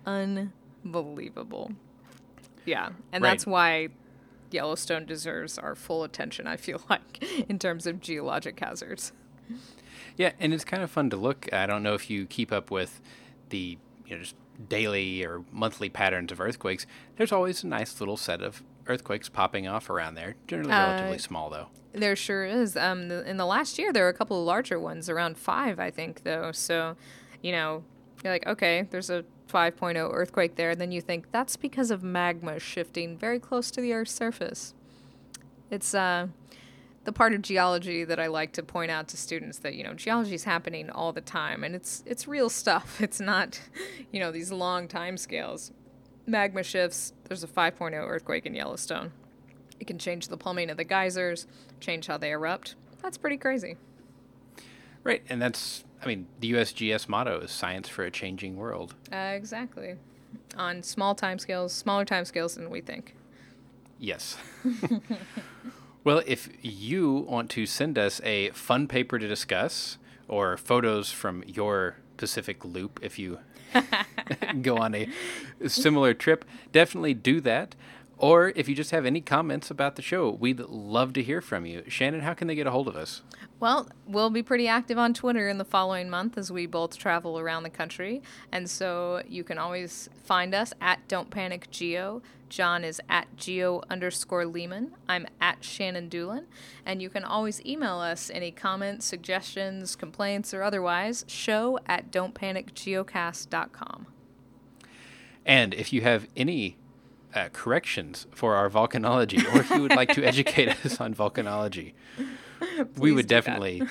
Unbelievable. 0.06 1.72
Yeah, 2.64 2.90
and 3.12 3.22
Right. 3.22 3.30
that's 3.30 3.46
why 3.46 3.88
Yellowstone 4.50 5.04
deserves 5.06 5.58
our 5.58 5.74
full 5.74 6.04
attention, 6.04 6.46
I 6.46 6.56
feel 6.56 6.82
like, 6.90 7.22
in 7.48 7.58
terms 7.58 7.86
of 7.86 8.00
geologic 8.00 8.58
hazards. 8.60 9.12
Yeah, 10.16 10.32
and 10.40 10.52
it's 10.52 10.64
kind 10.64 10.82
of 10.82 10.90
fun 10.90 11.10
to 11.10 11.16
look. 11.16 11.52
I 11.52 11.66
don't 11.66 11.82
know 11.82 11.94
if 11.94 12.10
you 12.10 12.26
keep 12.26 12.52
up 12.52 12.70
with 12.70 13.00
the 13.50 13.78
you 14.06 14.16
know 14.16 14.22
just 14.22 14.34
daily 14.68 15.24
or 15.24 15.44
monthly 15.52 15.88
patterns 15.88 16.32
of 16.32 16.40
earthquakes. 16.40 16.86
There's 17.16 17.30
always 17.32 17.62
a 17.62 17.66
nice 17.68 18.00
little 18.00 18.16
set 18.16 18.42
of 18.42 18.62
earthquakes 18.88 19.28
popping 19.28 19.68
off 19.68 19.88
around 19.88 20.14
there. 20.16 20.34
Generally 20.48 20.72
Uh, 20.72 20.78
relatively 20.88 21.18
small, 21.18 21.48
though. 21.50 21.68
There 21.92 22.16
sure 22.16 22.44
is. 22.44 22.76
Um, 22.76 23.08
the, 23.08 23.28
in 23.28 23.36
the 23.36 23.46
last 23.46 23.78
year, 23.78 23.92
there 23.92 24.02
were 24.04 24.08
a 24.10 24.14
couple 24.14 24.38
of 24.40 24.44
larger 24.46 24.78
ones, 24.80 25.08
around 25.08 25.38
five, 25.38 25.78
I 25.78 25.90
think, 25.90 26.22
though. 26.24 26.50
So, 26.52 26.96
you 27.42 27.52
know, 27.52 27.84
you're 28.22 28.32
like, 28.32 28.46
okay, 28.46 28.86
there's 28.90 29.10
a 29.10 29.24
5.0 29.48 30.12
earthquake 30.12 30.56
there. 30.56 30.70
And 30.70 30.80
Then 30.80 30.92
you 30.92 31.00
think 31.00 31.30
that's 31.30 31.56
because 31.56 31.90
of 31.90 32.02
magma 32.02 32.58
shifting 32.58 33.16
very 33.16 33.38
close 33.38 33.70
to 33.72 33.80
the 33.80 33.92
Earth's 33.92 34.12
surface. 34.12 34.74
It's 35.70 35.94
uh, 35.94 36.28
the 37.04 37.12
part 37.12 37.32
of 37.32 37.42
geology 37.42 38.04
that 38.04 38.18
I 38.20 38.26
like 38.26 38.52
to 38.52 38.62
point 38.62 38.90
out 38.90 39.08
to 39.08 39.16
students 39.16 39.58
that 39.58 39.74
you 39.74 39.84
know 39.84 39.94
geology 39.94 40.34
is 40.34 40.44
happening 40.44 40.90
all 40.90 41.12
the 41.12 41.20
time, 41.20 41.64
and 41.64 41.74
it's 41.74 42.02
it's 42.06 42.28
real 42.28 42.48
stuff. 42.48 43.00
It's 43.00 43.20
not, 43.20 43.60
you 44.12 44.20
know, 44.20 44.30
these 44.30 44.52
long 44.52 44.88
time 44.88 45.16
scales. 45.16 45.72
Magma 46.26 46.62
shifts. 46.62 47.14
There's 47.24 47.42
a 47.42 47.46
5.0 47.46 47.94
earthquake 47.94 48.44
in 48.44 48.54
Yellowstone. 48.54 49.12
It 49.80 49.86
can 49.86 49.98
change 49.98 50.28
the 50.28 50.36
plumbing 50.36 50.68
of 50.68 50.76
the 50.76 50.84
geysers, 50.84 51.46
change 51.80 52.06
how 52.06 52.18
they 52.18 52.32
erupt. 52.32 52.74
That's 53.02 53.16
pretty 53.16 53.38
crazy. 53.38 53.76
Right, 55.04 55.22
and 55.28 55.40
that's 55.40 55.84
I 56.02 56.06
mean 56.06 56.26
the 56.40 56.52
USGS 56.52 57.08
motto 57.08 57.40
is 57.40 57.50
"Science 57.50 57.88
for 57.88 58.04
a 58.04 58.10
Changing 58.10 58.56
World." 58.56 58.94
Uh, 59.12 59.32
exactly. 59.34 59.96
On 60.56 60.82
small 60.82 61.14
time 61.14 61.38
scales, 61.38 61.72
smaller 61.72 62.04
time 62.04 62.24
scales 62.24 62.54
than 62.54 62.70
we 62.70 62.80
think. 62.80 63.14
Yes. 63.98 64.36
well, 66.04 66.22
if 66.26 66.48
you 66.62 67.26
want 67.28 67.50
to 67.50 67.66
send 67.66 67.98
us 67.98 68.20
a 68.22 68.50
fun 68.50 68.86
paper 68.86 69.18
to 69.18 69.26
discuss 69.26 69.98
or 70.28 70.56
photos 70.56 71.10
from 71.10 71.42
your 71.46 71.96
Pacific 72.16 72.64
loop, 72.64 73.00
if 73.02 73.18
you 73.18 73.38
go 74.62 74.76
on 74.76 74.94
a 74.94 75.08
similar 75.66 76.14
trip, 76.14 76.44
definitely 76.72 77.14
do 77.14 77.40
that. 77.40 77.74
Or 78.18 78.52
if 78.56 78.68
you 78.68 78.74
just 78.74 78.90
have 78.90 79.06
any 79.06 79.20
comments 79.20 79.70
about 79.70 79.94
the 79.94 80.02
show, 80.02 80.30
we'd 80.30 80.58
love 80.58 81.12
to 81.12 81.22
hear 81.22 81.40
from 81.40 81.64
you. 81.64 81.84
Shannon, 81.86 82.20
how 82.20 82.34
can 82.34 82.48
they 82.48 82.56
get 82.56 82.66
a 82.66 82.72
hold 82.72 82.88
of 82.88 82.96
us? 82.96 83.22
Well, 83.60 83.88
we'll 84.06 84.30
be 84.30 84.42
pretty 84.42 84.66
active 84.66 84.98
on 84.98 85.14
Twitter 85.14 85.48
in 85.48 85.58
the 85.58 85.64
following 85.64 86.10
month 86.10 86.36
as 86.36 86.50
we 86.50 86.66
both 86.66 86.98
travel 86.98 87.38
around 87.38 87.62
the 87.62 87.70
country. 87.70 88.20
And 88.50 88.68
so 88.68 89.22
you 89.28 89.44
can 89.44 89.56
always 89.56 90.10
find 90.24 90.52
us 90.52 90.72
at 90.80 91.06
Don't 91.06 91.30
Panic 91.30 91.70
Geo. 91.70 92.20
John 92.48 92.82
is 92.82 93.00
at 93.08 93.36
geo 93.36 93.82
underscore 93.90 94.44
Leeman. 94.44 94.90
I'm 95.08 95.26
at 95.40 95.62
Shannon 95.62 96.08
Dulin. 96.08 96.46
And 96.84 97.00
you 97.02 97.10
can 97.10 97.22
always 97.22 97.64
email 97.64 97.98
us 97.98 98.30
any 98.32 98.50
comments, 98.50 99.06
suggestions, 99.06 99.94
complaints, 99.94 100.52
or 100.54 100.62
otherwise, 100.62 101.24
show 101.28 101.78
at 101.86 102.10
don'tpanicgeocast.com. 102.10 104.06
And 105.44 105.74
if 105.74 105.92
you 105.92 106.00
have 106.02 106.26
any 106.36 106.76
uh, 107.38 107.48
corrections 107.52 108.26
for 108.32 108.56
our 108.56 108.68
volcanology, 108.68 109.42
or 109.54 109.60
if 109.60 109.70
you 109.70 109.82
would 109.82 109.94
like 109.94 110.12
to 110.14 110.24
educate 110.32 110.84
us 110.84 111.00
on 111.00 111.14
volcanology, 111.14 111.92
we 112.96 113.12
would 113.12 113.28
definitely, 113.28 113.82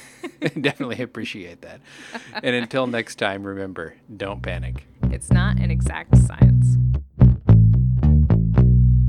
definitely 0.60 1.02
appreciate 1.02 1.60
that. 1.60 1.80
And 2.42 2.56
until 2.56 2.86
next 2.86 3.16
time, 3.16 3.44
remember 3.44 3.94
don't 4.16 4.42
panic. 4.42 4.86
It's 5.10 5.30
not 5.30 5.58
an 5.60 5.70
exact 5.70 6.16
science. 6.16 6.78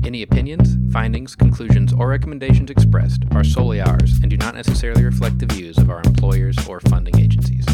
Any 0.04 0.22
opinions, 0.22 0.76
findings, 0.92 1.34
conclusions, 1.34 1.92
or 1.92 2.08
recommendations 2.08 2.70
expressed 2.70 3.24
are 3.32 3.44
solely 3.44 3.80
ours 3.80 4.18
and 4.22 4.30
do 4.30 4.36
not 4.36 4.54
necessarily 4.54 5.04
reflect 5.04 5.38
the 5.38 5.46
views 5.46 5.78
of 5.78 5.90
our 5.90 6.02
employers 6.04 6.56
or 6.66 6.80
funding 6.80 7.18
agencies. 7.18 7.66